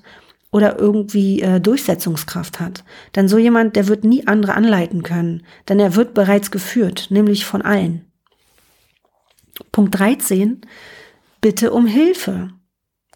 oder 0.52 0.78
irgendwie 0.78 1.42
äh, 1.42 1.60
Durchsetzungskraft 1.60 2.60
hat. 2.60 2.84
Denn 3.16 3.28
so 3.28 3.40
jemand, 3.40 3.76
der 3.76 3.88
wird 3.88 4.04
nie 4.04 4.28
andere 4.28 4.54
anleiten 4.54 5.02
können, 5.02 5.42
denn 5.68 5.80
er 5.80 5.96
wird 5.96 6.14
bereits 6.14 6.52
geführt, 6.52 7.08
nämlich 7.10 7.46
von 7.46 7.64
allen. 7.64 8.06
Punkt 9.72 9.98
13. 9.98 10.62
Bitte 11.42 11.72
um 11.74 11.88
Hilfe. 11.88 12.52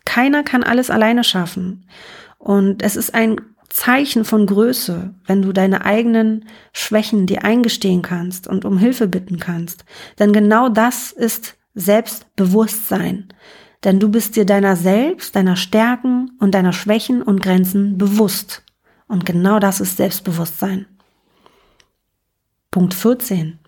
Keiner 0.05 0.43
kann 0.43 0.63
alles 0.63 0.89
alleine 0.89 1.23
schaffen. 1.23 1.87
Und 2.37 2.83
es 2.83 2.95
ist 2.95 3.13
ein 3.13 3.39
Zeichen 3.69 4.23
von 4.23 4.45
Größe, 4.45 5.15
wenn 5.25 5.41
du 5.41 5.51
deine 5.51 5.83
eigenen 5.83 6.45
Schwächen 6.73 7.25
dir 7.25 7.43
eingestehen 7.43 8.03
kannst 8.03 8.47
und 8.47 8.65
um 8.65 8.77
Hilfe 8.77 9.07
bitten 9.07 9.39
kannst. 9.39 9.85
Denn 10.19 10.31
genau 10.31 10.69
das 10.69 11.11
ist 11.11 11.55
Selbstbewusstsein. 11.73 13.29
Denn 13.83 13.99
du 13.99 14.09
bist 14.09 14.35
dir 14.35 14.45
deiner 14.45 14.75
selbst, 14.75 15.35
deiner 15.35 15.55
Stärken 15.55 16.31
und 16.39 16.53
deiner 16.53 16.73
Schwächen 16.73 17.21
und 17.23 17.41
Grenzen 17.41 17.97
bewusst. 17.97 18.63
Und 19.07 19.25
genau 19.25 19.59
das 19.59 19.81
ist 19.81 19.97
Selbstbewusstsein. 19.97 20.85
Punkt 22.69 22.93
14. 22.93 23.59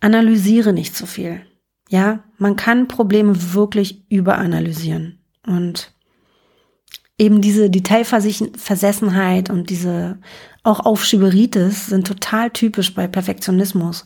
Analysiere 0.00 0.72
nicht 0.72 0.94
zu 0.94 1.06
viel. 1.06 1.47
Ja, 1.88 2.22
man 2.36 2.56
kann 2.56 2.86
Probleme 2.88 3.54
wirklich 3.54 4.04
überanalysieren. 4.10 5.18
Und 5.46 5.92
eben 7.18 7.40
diese 7.40 7.68
Detailversessenheit 7.70 9.50
und 9.50 9.70
diese 9.70 10.18
auch 10.62 10.80
Aufschieberitis 10.80 11.86
sind 11.86 12.06
total 12.06 12.50
typisch 12.50 12.94
bei 12.94 13.08
Perfektionismus. 13.08 14.04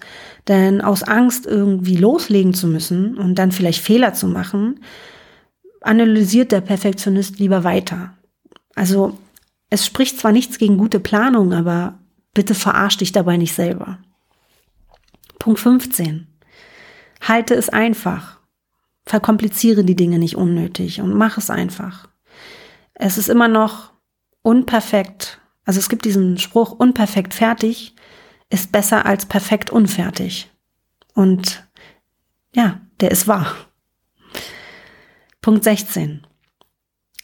Denn 0.49 0.81
aus 0.81 1.03
Angst, 1.03 1.45
irgendwie 1.45 1.97
loslegen 1.97 2.55
zu 2.55 2.69
müssen 2.69 3.19
und 3.19 3.35
dann 3.35 3.53
vielleicht 3.53 3.83
Fehler 3.83 4.15
zu 4.15 4.29
machen, 4.29 4.81
analysiert 5.81 6.53
der 6.53 6.61
Perfektionist 6.61 7.41
lieber 7.41 7.65
weiter. 7.65 8.15
Also 8.77 9.19
es 9.71 9.85
spricht 9.85 10.21
zwar 10.21 10.33
nichts 10.33 10.59
gegen 10.59 10.79
gute 10.79 11.01
Planung, 11.01 11.53
aber 11.53 11.99
bitte 12.33 12.55
verarsch 12.55 12.99
dich 12.99 13.13
dabei 13.13 13.37
nicht 13.37 13.55
selber. 13.55 13.99
Punkt 15.39 15.59
15. 15.59 16.29
Halte 17.23 17.55
es 17.55 17.69
einfach. 17.69 18.41
Verkompliziere 19.05 19.85
die 19.85 19.97
Dinge 19.97 20.19
nicht 20.19 20.37
unnötig 20.37 21.01
und 21.01 21.15
mach 21.15 21.39
es 21.39 21.51
einfach. 21.51 22.09
Es 22.95 23.19
ist 23.19 23.29
immer 23.29 23.49
noch 23.49 23.93
unperfekt 24.43 25.41
also 25.65 25.79
es 25.79 25.89
gibt 25.89 26.05
diesen 26.05 26.39
Spruch, 26.39 26.73
unperfekt 26.73 27.35
fertig 27.35 27.95
ist 28.51 28.73
besser 28.73 29.07
als 29.07 29.27
perfekt 29.27 29.71
unfertig. 29.71 30.51
Und 31.15 31.67
ja, 32.55 32.81
der 33.01 33.11
ist 33.11 33.29
wahr. 33.29 33.55
Punkt 35.41 35.65
16. 35.65 36.27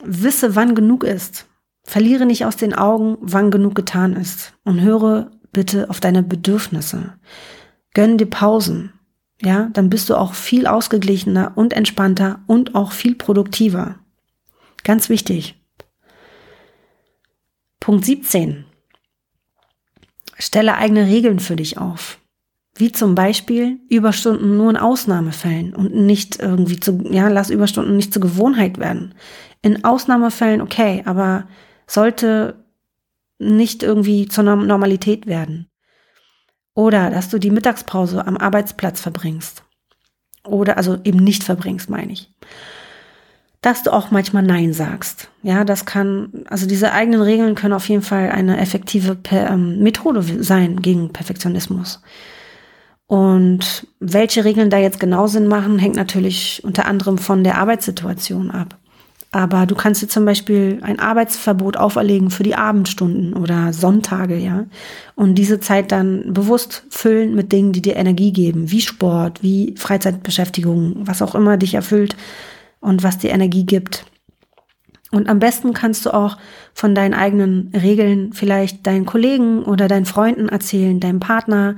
Wisse, 0.02 0.56
wann 0.56 0.74
genug 0.74 1.04
ist. 1.04 1.46
Verliere 1.82 2.26
nicht 2.26 2.44
aus 2.44 2.56
den 2.56 2.74
Augen, 2.74 3.18
wann 3.20 3.50
genug 3.50 3.74
getan 3.74 4.14
ist. 4.14 4.54
Und 4.64 4.80
höre 4.80 5.30
bitte 5.52 5.90
auf 5.90 6.00
deine 6.00 6.22
Bedürfnisse. 6.22 7.18
Gönn 7.92 8.16
dir 8.16 8.26
Pausen. 8.26 8.92
Ja, 9.40 9.70
dann 9.72 9.88
bist 9.88 10.10
du 10.10 10.16
auch 10.16 10.34
viel 10.34 10.66
ausgeglichener 10.66 11.52
und 11.54 11.72
entspannter 11.72 12.40
und 12.46 12.74
auch 12.74 12.92
viel 12.92 13.14
produktiver. 13.14 13.96
Ganz 14.82 15.08
wichtig. 15.08 15.54
Punkt 17.78 18.04
17. 18.04 18.64
Stelle 20.38 20.76
eigene 20.76 21.06
Regeln 21.06 21.40
für 21.40 21.56
dich 21.56 21.78
auf. 21.78 22.18
Wie 22.74 22.92
zum 22.92 23.14
Beispiel 23.14 23.80
Überstunden 23.88 24.56
nur 24.56 24.70
in 24.70 24.76
Ausnahmefällen 24.76 25.74
und 25.74 25.94
nicht 25.94 26.38
irgendwie 26.38 26.78
zu, 26.78 27.02
ja, 27.10 27.28
lass 27.28 27.50
Überstunden 27.50 27.96
nicht 27.96 28.12
zur 28.12 28.22
Gewohnheit 28.22 28.78
werden. 28.78 29.14
In 29.62 29.84
Ausnahmefällen 29.84 30.60
okay, 30.60 31.02
aber 31.04 31.48
sollte 31.86 32.64
nicht 33.38 33.82
irgendwie 33.82 34.28
zur 34.28 34.44
Normalität 34.44 35.26
werden. 35.26 35.68
Oder 36.78 37.10
dass 37.10 37.28
du 37.28 37.40
die 37.40 37.50
Mittagspause 37.50 38.24
am 38.24 38.36
Arbeitsplatz 38.36 39.00
verbringst. 39.00 39.64
Oder 40.44 40.76
also 40.76 40.96
eben 41.02 41.18
nicht 41.18 41.42
verbringst, 41.42 41.90
meine 41.90 42.12
ich 42.12 42.30
dass 43.60 43.82
du 43.82 43.92
auch 43.92 44.12
manchmal 44.12 44.44
Nein 44.44 44.72
sagst. 44.72 45.30
Ja, 45.42 45.64
das 45.64 45.84
kann, 45.84 46.44
also 46.48 46.66
diese 46.66 46.92
eigenen 46.92 47.20
Regeln 47.20 47.56
können 47.56 47.74
auf 47.74 47.88
jeden 47.88 48.02
Fall 48.02 48.30
eine 48.30 48.58
effektive 48.58 49.16
per, 49.16 49.50
ähm, 49.50 49.80
Methode 49.80 50.22
sein 50.22 50.80
gegen 50.80 51.12
Perfektionismus. 51.12 52.00
Und 53.08 53.88
welche 53.98 54.44
Regeln 54.44 54.70
da 54.70 54.78
jetzt 54.78 55.00
genau 55.00 55.26
Sinn 55.26 55.48
machen, 55.48 55.80
hängt 55.80 55.96
natürlich 55.96 56.62
unter 56.62 56.86
anderem 56.86 57.18
von 57.18 57.42
der 57.42 57.58
Arbeitssituation 57.58 58.52
ab. 58.52 58.76
Aber 59.30 59.66
du 59.66 59.74
kannst 59.74 60.00
dir 60.00 60.08
zum 60.08 60.24
Beispiel 60.24 60.78
ein 60.82 60.98
Arbeitsverbot 60.98 61.76
auferlegen 61.76 62.30
für 62.30 62.44
die 62.44 62.54
Abendstunden 62.54 63.34
oder 63.34 63.74
Sonntage, 63.74 64.38
ja. 64.38 64.64
Und 65.16 65.34
diese 65.34 65.60
Zeit 65.60 65.92
dann 65.92 66.32
bewusst 66.32 66.84
füllen 66.88 67.34
mit 67.34 67.52
Dingen, 67.52 67.72
die 67.72 67.82
dir 67.82 67.96
Energie 67.96 68.32
geben, 68.32 68.70
wie 68.70 68.80
Sport, 68.80 69.42
wie 69.42 69.74
Freizeitbeschäftigung, 69.76 71.06
was 71.06 71.20
auch 71.20 71.34
immer 71.34 71.58
dich 71.58 71.74
erfüllt 71.74 72.16
und 72.80 73.02
was 73.02 73.18
dir 73.18 73.30
Energie 73.30 73.66
gibt. 73.66 74.06
Und 75.10 75.28
am 75.28 75.38
besten 75.38 75.74
kannst 75.74 76.06
du 76.06 76.14
auch 76.14 76.38
von 76.72 76.94
deinen 76.94 77.14
eigenen 77.14 77.70
Regeln 77.74 78.32
vielleicht 78.32 78.86
deinen 78.86 79.06
Kollegen 79.06 79.62
oder 79.62 79.88
deinen 79.88 80.06
Freunden 80.06 80.48
erzählen, 80.48 81.00
deinem 81.00 81.20
Partner, 81.20 81.76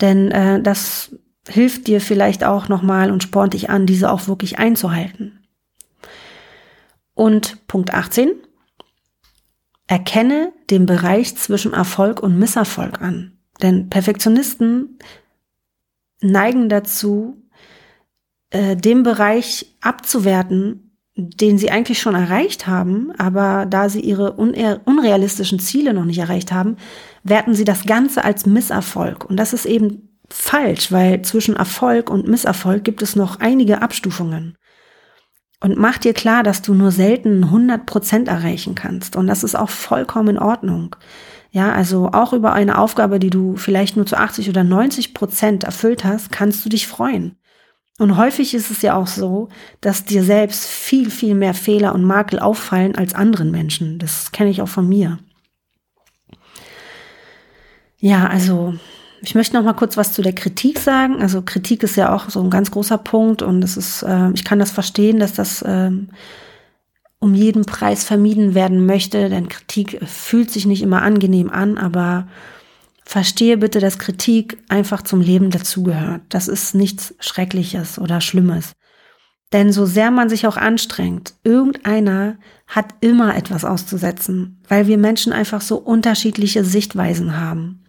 denn 0.00 0.30
äh, 0.30 0.62
das 0.62 1.14
hilft 1.48 1.86
dir 1.86 2.00
vielleicht 2.00 2.44
auch 2.44 2.68
nochmal 2.68 3.10
und 3.10 3.22
spornt 3.22 3.54
dich 3.54 3.70
an, 3.70 3.86
diese 3.86 4.10
auch 4.10 4.28
wirklich 4.28 4.58
einzuhalten. 4.58 5.38
Und 7.18 7.66
Punkt 7.66 7.92
18. 7.92 8.30
Erkenne 9.88 10.52
den 10.70 10.86
Bereich 10.86 11.36
zwischen 11.36 11.72
Erfolg 11.72 12.22
und 12.22 12.38
Misserfolg 12.38 13.02
an. 13.02 13.32
Denn 13.60 13.90
Perfektionisten 13.90 15.00
neigen 16.20 16.68
dazu, 16.68 17.42
äh, 18.50 18.76
den 18.76 19.02
Bereich 19.02 19.74
abzuwerten, 19.80 20.96
den 21.16 21.58
sie 21.58 21.72
eigentlich 21.72 21.98
schon 21.98 22.14
erreicht 22.14 22.68
haben, 22.68 23.10
aber 23.18 23.66
da 23.66 23.88
sie 23.88 24.00
ihre 24.00 24.34
unrealistischen 24.34 25.58
Ziele 25.58 25.94
noch 25.94 26.04
nicht 26.04 26.18
erreicht 26.18 26.52
haben, 26.52 26.76
werten 27.24 27.52
sie 27.52 27.64
das 27.64 27.82
Ganze 27.82 28.22
als 28.22 28.46
Misserfolg. 28.46 29.24
Und 29.24 29.38
das 29.38 29.52
ist 29.52 29.66
eben 29.66 30.20
falsch, 30.30 30.92
weil 30.92 31.22
zwischen 31.22 31.56
Erfolg 31.56 32.10
und 32.10 32.28
Misserfolg 32.28 32.84
gibt 32.84 33.02
es 33.02 33.16
noch 33.16 33.40
einige 33.40 33.82
Abstufungen. 33.82 34.56
Und 35.60 35.76
mach 35.76 35.98
dir 35.98 36.14
klar, 36.14 36.42
dass 36.42 36.62
du 36.62 36.72
nur 36.72 36.92
selten 36.92 37.44
100 37.44 37.84
Prozent 37.84 38.28
erreichen 38.28 38.74
kannst. 38.74 39.16
Und 39.16 39.26
das 39.26 39.42
ist 39.42 39.56
auch 39.56 39.70
vollkommen 39.70 40.36
in 40.36 40.38
Ordnung. 40.38 40.94
Ja, 41.50 41.72
also 41.72 42.10
auch 42.12 42.32
über 42.32 42.52
eine 42.52 42.78
Aufgabe, 42.78 43.18
die 43.18 43.30
du 43.30 43.56
vielleicht 43.56 43.96
nur 43.96 44.06
zu 44.06 44.16
80 44.16 44.48
oder 44.48 44.62
90 44.62 45.14
Prozent 45.14 45.64
erfüllt 45.64 46.04
hast, 46.04 46.30
kannst 46.30 46.64
du 46.64 46.68
dich 46.68 46.86
freuen. 46.86 47.36
Und 47.98 48.16
häufig 48.16 48.54
ist 48.54 48.70
es 48.70 48.82
ja 48.82 48.94
auch 48.94 49.08
so, 49.08 49.48
dass 49.80 50.04
dir 50.04 50.22
selbst 50.22 50.66
viel, 50.66 51.10
viel 51.10 51.34
mehr 51.34 51.54
Fehler 51.54 51.94
und 51.94 52.04
Makel 52.04 52.38
auffallen 52.38 52.94
als 52.94 53.14
anderen 53.14 53.50
Menschen. 53.50 53.98
Das 53.98 54.30
kenne 54.30 54.50
ich 54.50 54.62
auch 54.62 54.68
von 54.68 54.88
mir. 54.88 55.18
Ja, 57.98 58.28
also 58.28 58.74
ich 59.20 59.34
möchte 59.34 59.56
noch 59.56 59.64
mal 59.64 59.74
kurz 59.74 59.96
was 59.96 60.12
zu 60.12 60.22
der 60.22 60.34
Kritik 60.34 60.78
sagen. 60.78 61.20
Also 61.20 61.42
Kritik 61.42 61.82
ist 61.82 61.96
ja 61.96 62.14
auch 62.14 62.30
so 62.30 62.40
ein 62.40 62.50
ganz 62.50 62.70
großer 62.70 62.98
Punkt 62.98 63.42
und 63.42 63.62
es 63.62 63.76
ist, 63.76 64.02
äh, 64.02 64.30
ich 64.32 64.44
kann 64.44 64.58
das 64.58 64.70
verstehen, 64.70 65.18
dass 65.18 65.32
das 65.32 65.64
ähm, 65.66 66.08
um 67.18 67.34
jeden 67.34 67.64
Preis 67.64 68.04
vermieden 68.04 68.54
werden 68.54 68.86
möchte, 68.86 69.28
denn 69.28 69.48
Kritik 69.48 70.00
fühlt 70.06 70.50
sich 70.50 70.66
nicht 70.66 70.82
immer 70.82 71.02
angenehm 71.02 71.50
an, 71.50 71.76
aber 71.76 72.28
verstehe 73.04 73.56
bitte, 73.56 73.80
dass 73.80 73.98
Kritik 73.98 74.58
einfach 74.68 75.02
zum 75.02 75.20
Leben 75.20 75.50
dazugehört. 75.50 76.22
Das 76.28 76.46
ist 76.46 76.74
nichts 76.74 77.14
Schreckliches 77.18 77.98
oder 77.98 78.20
Schlimmes. 78.20 78.72
Denn 79.52 79.72
so 79.72 79.86
sehr 79.86 80.10
man 80.10 80.28
sich 80.28 80.46
auch 80.46 80.58
anstrengt, 80.58 81.34
irgendeiner 81.42 82.36
hat 82.66 82.94
immer 83.00 83.34
etwas 83.34 83.64
auszusetzen, 83.64 84.60
weil 84.68 84.86
wir 84.86 84.98
Menschen 84.98 85.32
einfach 85.32 85.62
so 85.62 85.78
unterschiedliche 85.78 86.64
Sichtweisen 86.64 87.40
haben. 87.40 87.82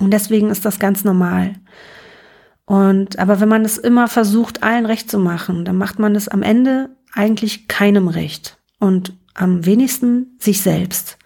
Und 0.00 0.10
deswegen 0.10 0.50
ist 0.50 0.64
das 0.64 0.78
ganz 0.78 1.04
normal. 1.04 1.54
Und, 2.66 3.18
aber 3.18 3.40
wenn 3.40 3.48
man 3.48 3.64
es 3.64 3.78
immer 3.78 4.08
versucht, 4.08 4.62
allen 4.62 4.86
recht 4.86 5.10
zu 5.10 5.18
machen, 5.18 5.64
dann 5.64 5.76
macht 5.76 5.98
man 5.98 6.16
es 6.16 6.28
am 6.28 6.42
Ende 6.42 6.90
eigentlich 7.12 7.68
keinem 7.68 8.08
recht. 8.08 8.58
Und 8.78 9.12
am 9.34 9.66
wenigsten 9.66 10.36
sich 10.38 10.62
selbst. 10.62 11.18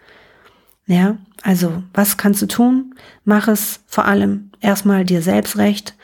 Ja, 0.86 1.18
also 1.42 1.82
was 1.92 2.16
kannst 2.16 2.42
du 2.42 2.46
tun? 2.46 2.94
Mach 3.24 3.48
es 3.48 3.80
vor 3.86 4.06
allem 4.06 4.50
erstmal 4.60 5.04
dir 5.04 5.22
selbst 5.22 5.58
recht 5.58 5.94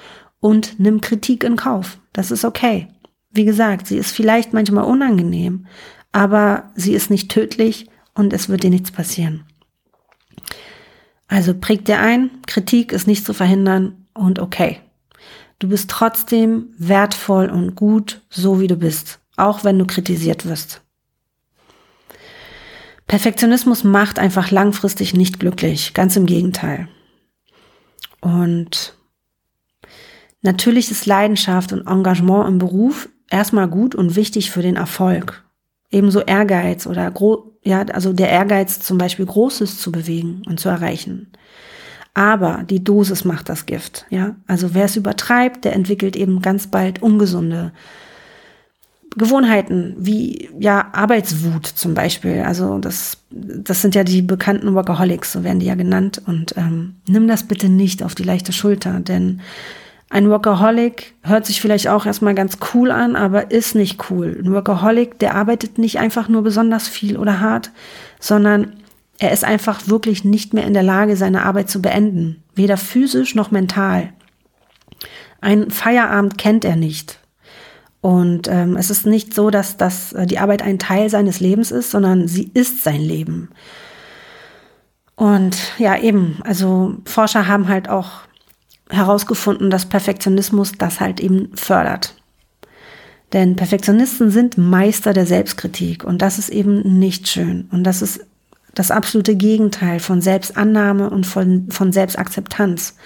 und 0.40 0.78
nimm 0.78 1.00
Kritik 1.00 1.42
in 1.42 1.56
Kauf. 1.56 1.98
Das 2.12 2.30
ist 2.30 2.44
okay. 2.44 2.88
Wie 3.30 3.44
gesagt, 3.44 3.86
sie 3.86 3.96
ist 3.96 4.12
vielleicht 4.12 4.52
manchmal 4.52 4.84
unangenehm, 4.84 5.66
aber 6.12 6.70
sie 6.76 6.92
ist 6.92 7.10
nicht 7.10 7.30
tödlich 7.30 7.88
und 8.14 8.32
es 8.32 8.48
wird 8.48 8.62
dir 8.62 8.70
nichts 8.70 8.92
passieren. 8.92 9.44
Also 11.28 11.54
präg 11.54 11.84
dir 11.84 12.00
ein, 12.00 12.30
Kritik 12.46 12.92
ist 12.92 13.06
nicht 13.06 13.24
zu 13.24 13.32
verhindern 13.32 14.06
und 14.12 14.38
okay. 14.38 14.80
Du 15.58 15.68
bist 15.68 15.90
trotzdem 15.90 16.74
wertvoll 16.76 17.48
und 17.48 17.74
gut, 17.74 18.20
so 18.28 18.60
wie 18.60 18.66
du 18.66 18.76
bist, 18.76 19.20
auch 19.36 19.64
wenn 19.64 19.78
du 19.78 19.86
kritisiert 19.86 20.46
wirst. 20.46 20.82
Perfektionismus 23.06 23.84
macht 23.84 24.18
einfach 24.18 24.50
langfristig 24.50 25.14
nicht 25.14 25.38
glücklich, 25.38 25.94
ganz 25.94 26.16
im 26.16 26.26
Gegenteil. 26.26 26.88
Und 28.20 28.96
natürlich 30.42 30.90
ist 30.90 31.06
Leidenschaft 31.06 31.72
und 31.72 31.86
Engagement 31.86 32.48
im 32.48 32.58
Beruf 32.58 33.08
erstmal 33.30 33.68
gut 33.68 33.94
und 33.94 34.16
wichtig 34.16 34.50
für 34.50 34.62
den 34.62 34.76
Erfolg. 34.76 35.44
Ebenso 35.90 36.20
Ehrgeiz 36.20 36.86
oder 36.86 37.10
ja, 37.64 37.82
also 37.82 38.12
der 38.12 38.28
Ehrgeiz 38.28 38.78
zum 38.80 38.98
Beispiel 38.98 39.26
Großes 39.26 39.78
zu 39.78 39.90
bewegen 39.90 40.42
und 40.46 40.60
zu 40.60 40.68
erreichen. 40.68 41.28
Aber 42.12 42.62
die 42.68 42.84
Dosis 42.84 43.24
macht 43.24 43.48
das 43.48 43.66
Gift, 43.66 44.06
ja. 44.10 44.36
Also 44.46 44.74
wer 44.74 44.84
es 44.84 44.96
übertreibt, 44.96 45.64
der 45.64 45.72
entwickelt 45.72 46.14
eben 46.14 46.40
ganz 46.42 46.68
bald 46.68 47.02
ungesunde 47.02 47.72
Gewohnheiten, 49.16 49.94
wie 49.98 50.50
ja 50.58 50.90
Arbeitswut 50.92 51.66
zum 51.66 51.94
Beispiel. 51.94 52.42
Also 52.42 52.78
das, 52.78 53.18
das 53.30 53.80
sind 53.80 53.94
ja 53.94 54.04
die 54.04 54.22
bekannten 54.22 54.74
Workaholics, 54.74 55.32
so 55.32 55.44
werden 55.44 55.60
die 55.60 55.66
ja 55.66 55.74
genannt. 55.74 56.20
Und 56.26 56.56
ähm, 56.56 56.96
nimm 57.06 57.28
das 57.28 57.44
bitte 57.44 57.68
nicht 57.68 58.02
auf 58.02 58.14
die 58.14 58.24
leichte 58.24 58.52
Schulter, 58.52 59.00
denn 59.00 59.40
ein 60.10 60.30
Workaholic 60.30 61.14
hört 61.22 61.46
sich 61.46 61.60
vielleicht 61.60 61.88
auch 61.88 62.06
erstmal 62.06 62.34
ganz 62.34 62.58
cool 62.72 62.90
an, 62.90 63.16
aber 63.16 63.50
ist 63.50 63.74
nicht 63.74 64.10
cool. 64.10 64.40
Ein 64.44 64.52
Workaholic, 64.52 65.18
der 65.18 65.34
arbeitet 65.34 65.78
nicht 65.78 65.98
einfach 65.98 66.28
nur 66.28 66.42
besonders 66.42 66.86
viel 66.86 67.16
oder 67.16 67.40
hart, 67.40 67.70
sondern 68.20 68.74
er 69.18 69.32
ist 69.32 69.44
einfach 69.44 69.88
wirklich 69.88 70.24
nicht 70.24 70.54
mehr 70.54 70.66
in 70.66 70.74
der 70.74 70.82
Lage, 70.82 71.16
seine 71.16 71.44
Arbeit 71.44 71.70
zu 71.70 71.80
beenden. 71.80 72.42
Weder 72.54 72.76
physisch 72.76 73.34
noch 73.34 73.50
mental. 73.50 74.12
Ein 75.40 75.70
Feierabend 75.70 76.38
kennt 76.38 76.64
er 76.64 76.76
nicht. 76.76 77.18
Und 78.00 78.48
ähm, 78.48 78.76
es 78.76 78.90
ist 78.90 79.06
nicht 79.06 79.32
so, 79.34 79.50
dass, 79.50 79.78
dass 79.78 80.12
äh, 80.12 80.26
die 80.26 80.38
Arbeit 80.38 80.62
ein 80.62 80.78
Teil 80.78 81.08
seines 81.08 81.40
Lebens 81.40 81.70
ist, 81.70 81.90
sondern 81.90 82.28
sie 82.28 82.50
ist 82.52 82.84
sein 82.84 83.00
Leben. 83.00 83.48
Und 85.16 85.56
ja, 85.78 85.96
eben, 85.98 86.38
also 86.44 86.96
Forscher 87.06 87.46
haben 87.46 87.68
halt 87.68 87.88
auch 87.88 88.10
herausgefunden, 88.90 89.70
dass 89.70 89.86
Perfektionismus 89.86 90.72
das 90.72 91.00
halt 91.00 91.20
eben 91.20 91.50
fördert. 91.56 92.16
Denn 93.32 93.56
Perfektionisten 93.56 94.30
sind 94.30 94.58
Meister 94.58 95.12
der 95.12 95.26
Selbstkritik 95.26 96.04
und 96.04 96.22
das 96.22 96.38
ist 96.38 96.50
eben 96.50 96.98
nicht 96.98 97.26
schön. 97.28 97.68
Und 97.72 97.84
das 97.84 98.02
ist 98.02 98.24
das 98.74 98.90
absolute 98.90 99.36
Gegenteil 99.36 100.00
von 100.00 100.20
Selbstannahme 100.20 101.10
und 101.10 101.26
von, 101.26 101.68
von 101.70 101.92
Selbstakzeptanz. 101.92 102.96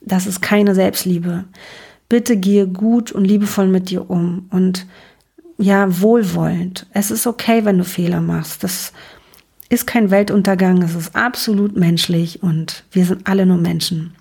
Das 0.00 0.26
ist 0.26 0.42
keine 0.42 0.74
Selbstliebe. 0.74 1.44
Bitte 2.08 2.36
gehe 2.36 2.66
gut 2.66 3.12
und 3.12 3.24
liebevoll 3.24 3.68
mit 3.68 3.90
dir 3.90 4.10
um 4.10 4.46
und 4.50 4.86
ja, 5.58 6.00
wohlwollend. 6.00 6.86
Es 6.92 7.10
ist 7.10 7.26
okay, 7.26 7.64
wenn 7.64 7.78
du 7.78 7.84
Fehler 7.84 8.20
machst. 8.20 8.64
Das 8.64 8.92
ist 9.68 9.86
kein 9.86 10.10
Weltuntergang, 10.10 10.82
es 10.82 10.94
ist 10.94 11.16
absolut 11.16 11.76
menschlich 11.76 12.42
und 12.42 12.84
wir 12.92 13.04
sind 13.04 13.26
alle 13.26 13.44
nur 13.44 13.58
Menschen. 13.58 14.14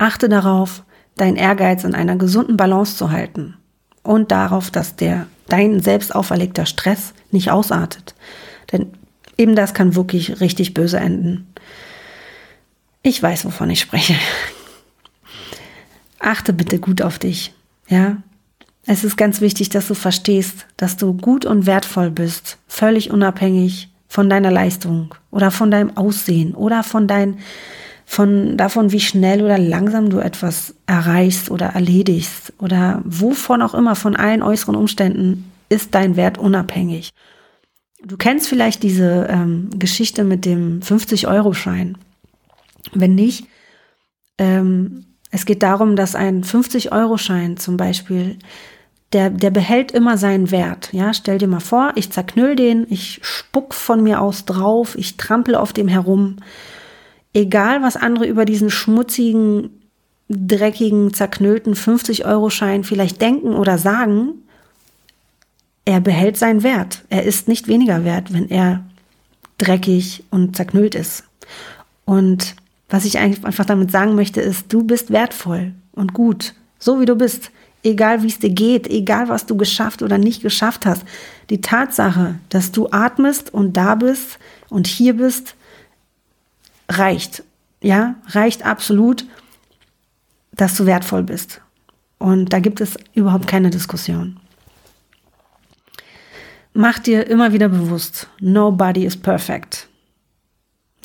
Achte 0.00 0.30
darauf, 0.30 0.82
dein 1.16 1.36
Ehrgeiz 1.36 1.84
in 1.84 1.94
einer 1.94 2.16
gesunden 2.16 2.56
Balance 2.56 2.96
zu 2.96 3.10
halten 3.10 3.58
und 4.02 4.30
darauf, 4.30 4.70
dass 4.70 4.96
der 4.96 5.26
dein 5.46 5.80
selbst 5.80 6.14
auferlegter 6.14 6.64
Stress 6.64 7.12
nicht 7.32 7.50
ausartet. 7.50 8.14
Denn 8.72 8.94
eben 9.36 9.54
das 9.54 9.74
kann 9.74 9.94
wirklich 9.94 10.40
richtig 10.40 10.72
böse 10.72 10.98
enden. 10.98 11.52
Ich 13.02 13.22
weiß, 13.22 13.44
wovon 13.44 13.68
ich 13.68 13.80
spreche. 13.80 14.14
Achte 16.18 16.54
bitte 16.54 16.78
gut 16.78 17.02
auf 17.02 17.18
dich. 17.18 17.52
Ja? 17.86 18.16
Es 18.86 19.04
ist 19.04 19.18
ganz 19.18 19.42
wichtig, 19.42 19.68
dass 19.68 19.86
du 19.86 19.94
verstehst, 19.94 20.64
dass 20.78 20.96
du 20.96 21.12
gut 21.12 21.44
und 21.44 21.66
wertvoll 21.66 22.10
bist, 22.10 22.56
völlig 22.68 23.10
unabhängig 23.10 23.90
von 24.08 24.30
deiner 24.30 24.50
Leistung 24.50 25.14
oder 25.30 25.50
von 25.50 25.70
deinem 25.70 25.94
Aussehen 25.98 26.54
oder 26.54 26.84
von 26.84 27.06
deinen 27.06 27.40
von 28.10 28.56
davon, 28.56 28.90
wie 28.90 28.98
schnell 28.98 29.40
oder 29.40 29.56
langsam 29.56 30.10
du 30.10 30.18
etwas 30.18 30.74
erreichst 30.84 31.48
oder 31.48 31.66
erledigst 31.66 32.52
oder 32.58 33.02
wovon 33.04 33.62
auch 33.62 33.72
immer, 33.72 33.94
von 33.94 34.16
allen 34.16 34.42
äußeren 34.42 34.74
Umständen, 34.74 35.52
ist 35.68 35.94
dein 35.94 36.16
Wert 36.16 36.36
unabhängig. 36.36 37.10
Du 38.02 38.16
kennst 38.16 38.48
vielleicht 38.48 38.82
diese 38.82 39.28
ähm, 39.30 39.70
Geschichte 39.78 40.24
mit 40.24 40.44
dem 40.44 40.80
50-Euro-Schein. 40.80 41.98
Wenn 42.92 43.14
nicht, 43.14 43.46
ähm, 44.38 45.04
es 45.30 45.46
geht 45.46 45.62
darum, 45.62 45.94
dass 45.94 46.16
ein 46.16 46.42
50-Euro-Schein 46.42 47.58
zum 47.58 47.76
Beispiel, 47.76 48.40
der, 49.12 49.30
der 49.30 49.50
behält 49.50 49.92
immer 49.92 50.18
seinen 50.18 50.50
Wert. 50.50 50.92
Ja, 50.92 51.14
stell 51.14 51.38
dir 51.38 51.46
mal 51.46 51.60
vor, 51.60 51.92
ich 51.94 52.10
zerknüll 52.10 52.56
den, 52.56 52.88
ich 52.90 53.20
spuck 53.22 53.72
von 53.72 54.02
mir 54.02 54.20
aus 54.20 54.46
drauf, 54.46 54.98
ich 54.98 55.16
trampel 55.16 55.54
auf 55.54 55.72
dem 55.72 55.86
herum 55.86 56.38
egal 57.34 57.82
was 57.82 57.96
andere 57.96 58.26
über 58.26 58.44
diesen 58.44 58.70
schmutzigen, 58.70 59.70
dreckigen, 60.28 61.12
zerknüllten 61.12 61.74
50-Euro-Schein 61.74 62.84
vielleicht 62.84 63.20
denken 63.20 63.54
oder 63.54 63.78
sagen, 63.78 64.34
er 65.84 66.00
behält 66.00 66.36
seinen 66.36 66.62
Wert. 66.62 67.02
Er 67.08 67.24
ist 67.24 67.48
nicht 67.48 67.66
weniger 67.66 68.04
wert, 68.04 68.32
wenn 68.32 68.48
er 68.48 68.84
dreckig 69.58 70.22
und 70.30 70.56
zerknüllt 70.56 70.94
ist. 70.94 71.24
Und 72.04 72.54
was 72.88 73.04
ich 73.04 73.18
einfach 73.18 73.64
damit 73.64 73.90
sagen 73.90 74.14
möchte, 74.14 74.40
ist, 74.40 74.72
du 74.72 74.84
bist 74.84 75.10
wertvoll 75.10 75.72
und 75.92 76.12
gut, 76.12 76.54
so 76.78 77.00
wie 77.00 77.06
du 77.06 77.16
bist. 77.16 77.50
Egal 77.82 78.22
wie 78.22 78.26
es 78.26 78.38
dir 78.38 78.50
geht, 78.50 78.88
egal 78.88 79.28
was 79.28 79.46
du 79.46 79.56
geschafft 79.56 80.02
oder 80.02 80.18
nicht 80.18 80.42
geschafft 80.42 80.84
hast. 80.84 81.02
Die 81.48 81.62
Tatsache, 81.62 82.34
dass 82.50 82.72
du 82.72 82.88
atmest 82.90 83.54
und 83.54 83.74
da 83.76 83.94
bist 83.94 84.38
und 84.68 84.86
hier 84.86 85.14
bist, 85.14 85.54
reicht. 86.90 87.44
Ja, 87.82 88.16
reicht 88.26 88.66
absolut, 88.66 89.24
dass 90.52 90.76
du 90.76 90.84
wertvoll 90.84 91.22
bist. 91.22 91.62
Und 92.18 92.52
da 92.52 92.58
gibt 92.58 92.82
es 92.82 92.96
überhaupt 93.14 93.46
keine 93.46 93.70
Diskussion. 93.70 94.38
Mach 96.74 96.98
dir 96.98 97.26
immer 97.26 97.52
wieder 97.52 97.68
bewusst, 97.68 98.28
nobody 98.40 99.04
is 99.04 99.16
perfect. 99.16 99.88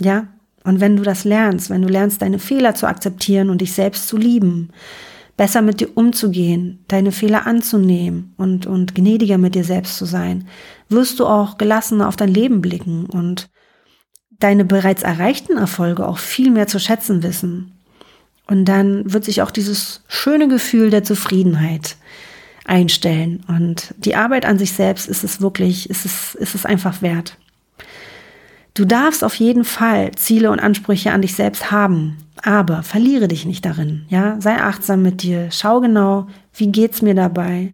Ja? 0.01 0.27
Und 0.63 0.79
wenn 0.79 0.97
du 0.97 1.03
das 1.03 1.23
lernst, 1.23 1.69
wenn 1.69 1.81
du 1.81 1.87
lernst, 1.87 2.21
deine 2.21 2.39
Fehler 2.39 2.75
zu 2.75 2.87
akzeptieren 2.87 3.49
und 3.49 3.61
dich 3.61 3.73
selbst 3.73 4.07
zu 4.07 4.17
lieben, 4.17 4.71
besser 5.37 5.61
mit 5.61 5.79
dir 5.79 5.95
umzugehen, 5.95 6.83
deine 6.87 7.11
Fehler 7.11 7.47
anzunehmen 7.47 8.33
und, 8.37 8.65
und 8.65 8.95
gnädiger 8.95 9.37
mit 9.37 9.55
dir 9.55 9.63
selbst 9.63 9.97
zu 9.97 10.05
sein, 10.05 10.47
wirst 10.89 11.19
du 11.19 11.25
auch 11.25 11.57
gelassener 11.57 12.07
auf 12.07 12.15
dein 12.15 12.33
Leben 12.33 12.61
blicken 12.61 13.05
und 13.05 13.49
deine 14.39 14.65
bereits 14.65 15.03
erreichten 15.03 15.57
Erfolge 15.57 16.07
auch 16.07 16.17
viel 16.17 16.51
mehr 16.51 16.67
zu 16.67 16.79
schätzen 16.79 17.23
wissen. 17.23 17.71
Und 18.47 18.65
dann 18.65 19.11
wird 19.11 19.25
sich 19.25 19.41
auch 19.41 19.51
dieses 19.51 20.03
schöne 20.07 20.47
Gefühl 20.47 20.89
der 20.89 21.03
Zufriedenheit 21.03 21.97
einstellen. 22.65 23.43
Und 23.47 23.93
die 23.97 24.15
Arbeit 24.15 24.45
an 24.45 24.57
sich 24.57 24.73
selbst 24.73 25.07
ist 25.07 25.23
es 25.23 25.41
wirklich, 25.41 25.89
ist 25.89 26.05
es, 26.05 26.35
ist 26.35 26.55
es 26.55 26.65
einfach 26.65 27.01
wert. 27.01 27.37
Du 28.73 28.83
darfst 28.83 29.23
auf 29.23 29.35
jeden 29.35 29.63
Fall 29.63 30.11
Ziele 30.15 30.51
und 30.51 30.59
Ansprüche 30.59 31.11
an 31.11 31.21
dich 31.21 31.33
selbst 31.33 31.71
haben, 31.71 32.17
aber 32.43 32.83
verliere 32.83 33.29
dich 33.29 33.45
nicht 33.45 33.63
darin. 33.63 34.05
Ja, 34.09 34.39
sei 34.41 34.61
achtsam 34.61 35.01
mit 35.01 35.23
dir. 35.23 35.49
Schau 35.51 35.79
genau, 35.79 36.27
wie 36.53 36.71
geht's 36.71 37.01
mir 37.01 37.15
dabei? 37.15 37.73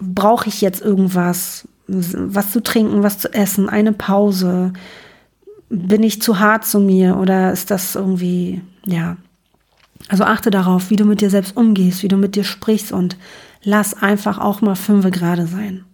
Brauche 0.00 0.48
ich 0.48 0.60
jetzt 0.60 0.82
irgendwas? 0.82 1.66
Was 1.88 2.52
zu 2.52 2.62
trinken, 2.62 3.02
was 3.02 3.18
zu 3.18 3.32
essen, 3.32 3.68
eine 3.68 3.92
Pause? 3.92 4.72
Bin 5.70 6.02
ich 6.02 6.22
zu 6.22 6.38
hart 6.38 6.66
zu 6.66 6.80
mir 6.80 7.16
oder 7.16 7.52
ist 7.52 7.70
das 7.70 7.94
irgendwie, 7.94 8.60
ja, 8.86 9.16
also 10.08 10.24
achte 10.24 10.50
darauf, 10.50 10.90
wie 10.90 10.96
du 10.96 11.04
mit 11.04 11.20
dir 11.20 11.30
selbst 11.30 11.56
umgehst, 11.56 12.02
wie 12.02 12.08
du 12.08 12.16
mit 12.16 12.36
dir 12.36 12.44
sprichst 12.44 12.92
und 12.92 13.16
lass 13.62 13.94
einfach 13.94 14.38
auch 14.38 14.60
mal 14.60 14.76
fünfe 14.76 15.10
gerade 15.10 15.46
sein. 15.46 15.84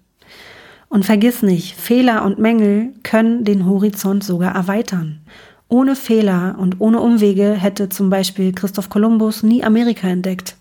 Und 0.88 1.04
vergiss 1.04 1.42
nicht, 1.42 1.74
Fehler 1.74 2.24
und 2.24 2.38
Mängel 2.38 2.92
können 3.02 3.44
den 3.44 3.66
Horizont 3.66 4.22
sogar 4.22 4.54
erweitern. 4.54 5.20
Ohne 5.68 5.96
Fehler 5.96 6.57
und 6.59 6.80
ohne 6.80 7.00
Umwege 7.00 7.54
hätte 7.54 7.88
zum 7.88 8.11
Beispiel 8.11 8.52
Christoph 8.52 8.90
Kolumbus 8.90 9.42
nie 9.42 9.64
Amerika 9.64 10.07
entdeckt. 10.07 10.57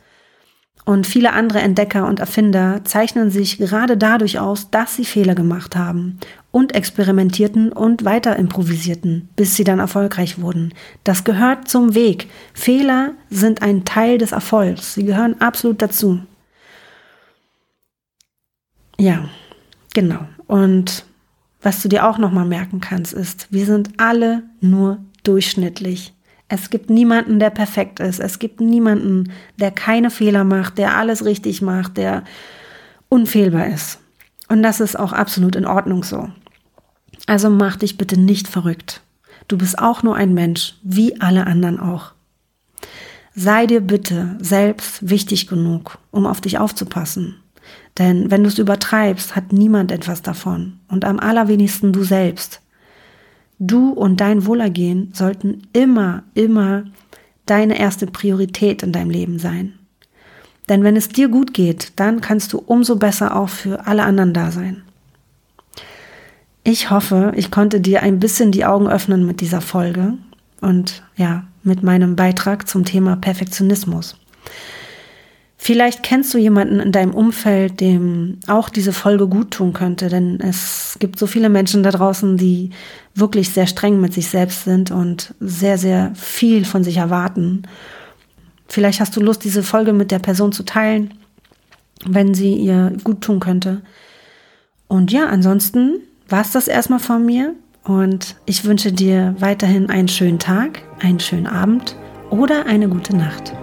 Und 0.86 1.08
viele 1.08 1.32
andere 1.34 1.60
Entdecker 1.60 2.08
und 2.08 2.20
Erfinder 2.20 2.82
zeichnen 2.84 3.32
sich 3.32 3.58
gerade 3.58 3.96
dadurch 3.96 4.40
aus, 4.40 4.70
dass 4.70 4.96
sie 4.96 5.06
Fehler 5.06 5.34
gemacht 5.34 5.76
haben 5.78 6.20
und 6.52 6.76
experimentierten 6.76 7.72
und 7.72 8.04
weiter 8.04 8.36
improvisierten, 8.36 9.30
bis 9.36 9.56
sie 9.56 9.64
dann 9.64 9.80
erfolgreich 9.80 10.42
wurden. 10.42 10.74
Das 11.04 11.24
gehört 11.24 11.70
zum 11.70 11.96
Weg. 11.96 12.30
Fehler 12.54 13.12
sind 13.30 13.62
ein 13.62 13.86
Teil 13.86 14.18
des 14.18 14.34
Erfolgs. 14.34 14.94
Sie 14.94 15.06
gehören 15.06 15.40
absolut 15.40 15.82
dazu. 15.82 16.20
Ja, 19.00 19.30
genau. 19.94 20.28
Und 20.48 21.06
was 21.62 21.82
du 21.82 21.88
dir 21.88 22.08
auch 22.08 22.18
nochmal 22.18 22.46
merken 22.46 22.82
kannst, 22.82 23.14
ist, 23.14 23.48
wir 23.50 23.66
sind 23.66 23.92
alle 23.98 24.44
nur 24.60 25.00
durchschnittlich. 25.24 26.14
Es 26.54 26.70
gibt 26.70 26.92
niemanden, 26.92 27.40
der 27.40 27.50
perfekt 27.50 28.00
ist. 28.00 28.20
Es 28.20 28.38
gibt 28.38 28.62
niemanden, 28.62 29.32
der 29.58 29.72
keine 29.72 30.12
Fehler 30.12 30.44
macht, 30.44 30.78
der 30.78 30.96
alles 30.96 31.26
richtig 31.26 31.64
macht, 31.64 31.98
der 31.98 32.24
unfehlbar 33.10 33.66
ist. 33.66 33.98
Und 34.50 34.62
das 34.62 34.80
ist 34.80 35.00
auch 35.00 35.14
absolut 35.14 35.56
in 35.56 35.66
Ordnung 35.66 36.04
so. 36.04 36.30
Also 37.26 37.50
mach 37.50 37.78
dich 37.78 37.98
bitte 37.98 38.20
nicht 38.20 38.48
verrückt. 38.48 39.02
Du 39.48 39.58
bist 39.58 39.80
auch 39.80 40.04
nur 40.04 40.16
ein 40.16 40.36
Mensch, 40.36 40.76
wie 40.84 41.20
alle 41.20 41.48
anderen 41.48 41.80
auch. 41.80 42.12
Sei 43.34 43.66
dir 43.66 43.82
bitte 43.82 44.38
selbst 44.40 45.10
wichtig 45.10 45.48
genug, 45.48 45.98
um 46.12 46.28
auf 46.28 46.40
dich 46.40 46.60
aufzupassen. 46.60 47.38
Denn 47.98 48.30
wenn 48.30 48.44
du 48.44 48.50
es 48.50 48.60
übertreibst, 48.60 49.36
hat 49.36 49.54
niemand 49.54 49.92
etwas 49.92 50.22
davon 50.22 50.82
und 50.88 51.04
am 51.04 51.20
allerwenigsten 51.20 51.94
du 51.94 52.04
selbst. 52.04 52.62
Du 53.66 53.92
und 53.92 54.20
dein 54.20 54.46
Wohlergehen 54.46 55.12
sollten 55.14 55.62
immer, 55.72 56.24
immer 56.34 56.84
deine 57.46 57.80
erste 57.80 58.08
Priorität 58.08 58.84
in 58.84 58.92
deinem 58.92 59.10
Leben 59.10 59.40
sein. 59.40 59.74
Denn 60.68 60.84
wenn 60.84 60.98
es 60.98 61.08
dir 61.08 61.30
gut 61.30 61.54
geht, 61.54 61.94
dann 61.96 62.20
kannst 62.20 62.52
du 62.52 62.58
umso 62.58 62.98
besser 62.98 63.36
auch 63.36 63.48
für 63.48 63.88
alle 63.88 64.04
anderen 64.04 64.34
da 64.34 64.52
sein. 64.52 64.84
Ich 66.66 66.90
hoffe, 66.90 67.32
ich 67.36 67.52
konnte 67.52 67.80
dir 67.80 68.04
ein 68.04 68.20
bisschen 68.20 68.52
die 68.52 68.66
Augen 68.66 68.88
öffnen 68.88 69.26
mit 69.26 69.40
dieser 69.40 69.62
Folge 69.62 70.18
und 70.60 71.04
ja, 71.16 71.46
mit 71.64 71.84
meinem 71.84 72.18
Beitrag 72.18 72.68
zum 72.68 72.84
Thema 72.84 73.16
Perfektionismus. 73.16 74.18
Vielleicht 75.66 76.04
kennst 76.04 76.34
du 76.34 76.38
jemanden 76.38 76.82
in 76.82 76.92
deinem 76.92 77.14
Umfeld, 77.14 77.80
dem 77.80 78.38
auch 78.48 78.68
diese 78.68 78.92
Folge 78.92 79.30
gut 79.30 79.52
tun 79.52 79.72
könnte, 79.72 80.10
denn 80.10 80.42
es 80.42 80.98
gibt 81.00 81.18
so 81.18 81.26
viele 81.26 81.48
Menschen 81.48 81.84
da 81.84 81.92
draußen, 81.92 82.36
die 82.36 82.72
wirklich 83.16 83.52
sehr 83.52 83.66
streng 83.66 84.02
mit 84.02 84.14
sich 84.14 84.28
selbst 84.28 84.66
sind 84.66 84.92
und 84.92 85.34
sehr, 85.40 85.78
sehr 85.78 86.12
viel 86.16 86.66
von 86.66 86.84
sich 86.84 86.98
erwarten. 86.98 87.62
Vielleicht 88.68 89.00
hast 89.00 89.16
du 89.16 89.22
Lust, 89.22 89.46
diese 89.46 89.64
Folge 89.64 89.94
mit 89.94 90.12
der 90.12 90.20
Person 90.20 90.52
zu 90.52 90.64
teilen, 90.64 91.14
wenn 92.06 92.34
sie 92.34 92.56
ihr 92.56 92.92
gut 93.06 93.22
tun 93.22 93.40
könnte. 93.40 93.84
Und 94.90 95.14
ja, 95.14 95.28
ansonsten 95.28 96.02
war 96.28 96.42
es 96.42 96.52
das 96.52 96.68
erstmal 96.68 97.00
von 97.00 97.26
mir 97.26 97.54
und 97.86 98.36
ich 98.46 98.66
wünsche 98.66 98.92
dir 98.92 99.34
weiterhin 99.40 99.90
einen 99.90 100.10
schönen 100.10 100.40
Tag, 100.40 100.82
einen 101.00 101.22
schönen 101.22 101.48
Abend 101.48 101.96
oder 102.32 102.66
eine 102.66 102.90
gute 102.90 103.16
Nacht. 103.16 103.54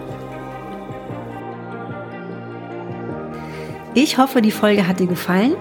Ich 3.94 4.18
hoffe, 4.18 4.40
die 4.40 4.52
Folge 4.52 4.86
hat 4.86 5.00
dir 5.00 5.08
gefallen. 5.08 5.56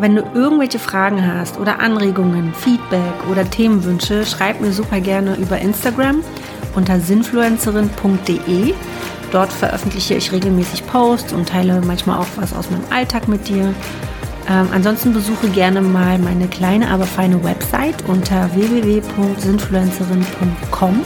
Wenn 0.00 0.16
du 0.16 0.22
irgendwelche 0.34 0.78
Fragen 0.78 1.26
hast 1.26 1.60
oder 1.60 1.80
Anregungen, 1.80 2.54
Feedback 2.54 3.28
oder 3.30 3.44
Themenwünsche, 3.48 4.24
schreib 4.24 4.58
mir 4.60 4.72
super 4.72 5.00
gerne 5.00 5.36
über 5.36 5.58
Instagram 5.58 6.22
unter 6.74 6.98
sinfluencerin.de. 6.98 8.72
Dort 9.30 9.52
veröffentliche 9.52 10.14
ich 10.14 10.32
regelmäßig 10.32 10.86
Posts 10.86 11.34
und 11.34 11.46
teile 11.48 11.80
manchmal 11.82 12.18
auch 12.18 12.26
was 12.36 12.54
aus 12.54 12.70
meinem 12.70 12.84
Alltag 12.90 13.28
mit 13.28 13.46
dir. 13.48 13.74
Ähm, 14.48 14.68
ansonsten 14.72 15.12
besuche 15.12 15.48
gerne 15.48 15.82
mal 15.82 16.18
meine 16.18 16.48
kleine, 16.48 16.88
aber 16.88 17.04
feine 17.04 17.44
Website 17.44 18.08
unter 18.08 18.48
www.sinfluencerin.com 18.54 21.00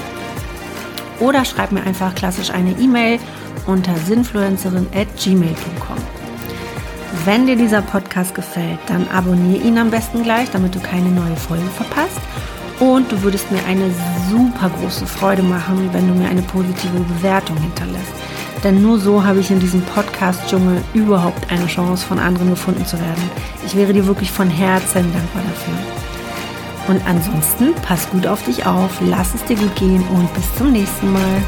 oder 1.20 1.44
schreib 1.44 1.72
mir 1.72 1.82
einfach 1.82 2.14
klassisch 2.14 2.50
eine 2.50 2.70
E-Mail 2.78 3.18
unter 3.66 3.96
sinfluencerin.gmail.com. 3.96 6.07
Wenn 7.24 7.46
dir 7.46 7.56
dieser 7.56 7.82
Podcast 7.82 8.34
gefällt, 8.34 8.78
dann 8.86 9.08
abonniere 9.08 9.62
ihn 9.62 9.78
am 9.78 9.90
besten 9.90 10.22
gleich, 10.22 10.50
damit 10.50 10.74
du 10.74 10.80
keine 10.80 11.10
neue 11.10 11.36
Folge 11.36 11.68
verpasst. 11.76 12.20
Und 12.80 13.10
du 13.10 13.22
würdest 13.22 13.50
mir 13.50 13.64
eine 13.66 13.90
super 14.30 14.70
große 14.78 15.06
Freude 15.06 15.42
machen, 15.42 15.90
wenn 15.92 16.06
du 16.06 16.14
mir 16.14 16.28
eine 16.28 16.42
positive 16.42 17.00
Bewertung 17.00 17.56
hinterlässt. 17.56 18.12
Denn 18.62 18.82
nur 18.82 18.98
so 18.98 19.24
habe 19.24 19.40
ich 19.40 19.50
in 19.50 19.60
diesem 19.60 19.82
Podcast-Dschungel 19.82 20.82
überhaupt 20.94 21.50
eine 21.50 21.66
Chance, 21.66 22.06
von 22.06 22.18
anderen 22.18 22.50
gefunden 22.50 22.86
zu 22.86 22.98
werden. 22.98 23.30
Ich 23.66 23.76
wäre 23.76 23.92
dir 23.92 24.06
wirklich 24.06 24.30
von 24.30 24.48
Herzen 24.48 25.12
dankbar 25.12 25.42
dafür. 25.42 25.74
Und 26.88 27.06
ansonsten, 27.06 27.74
pass 27.82 28.08
gut 28.10 28.26
auf 28.26 28.42
dich 28.44 28.64
auf, 28.64 28.90
lass 29.00 29.34
es 29.34 29.44
dir 29.44 29.56
gut 29.56 29.74
gehen 29.76 30.02
und 30.08 30.32
bis 30.34 30.54
zum 30.56 30.72
nächsten 30.72 31.12
Mal. 31.12 31.42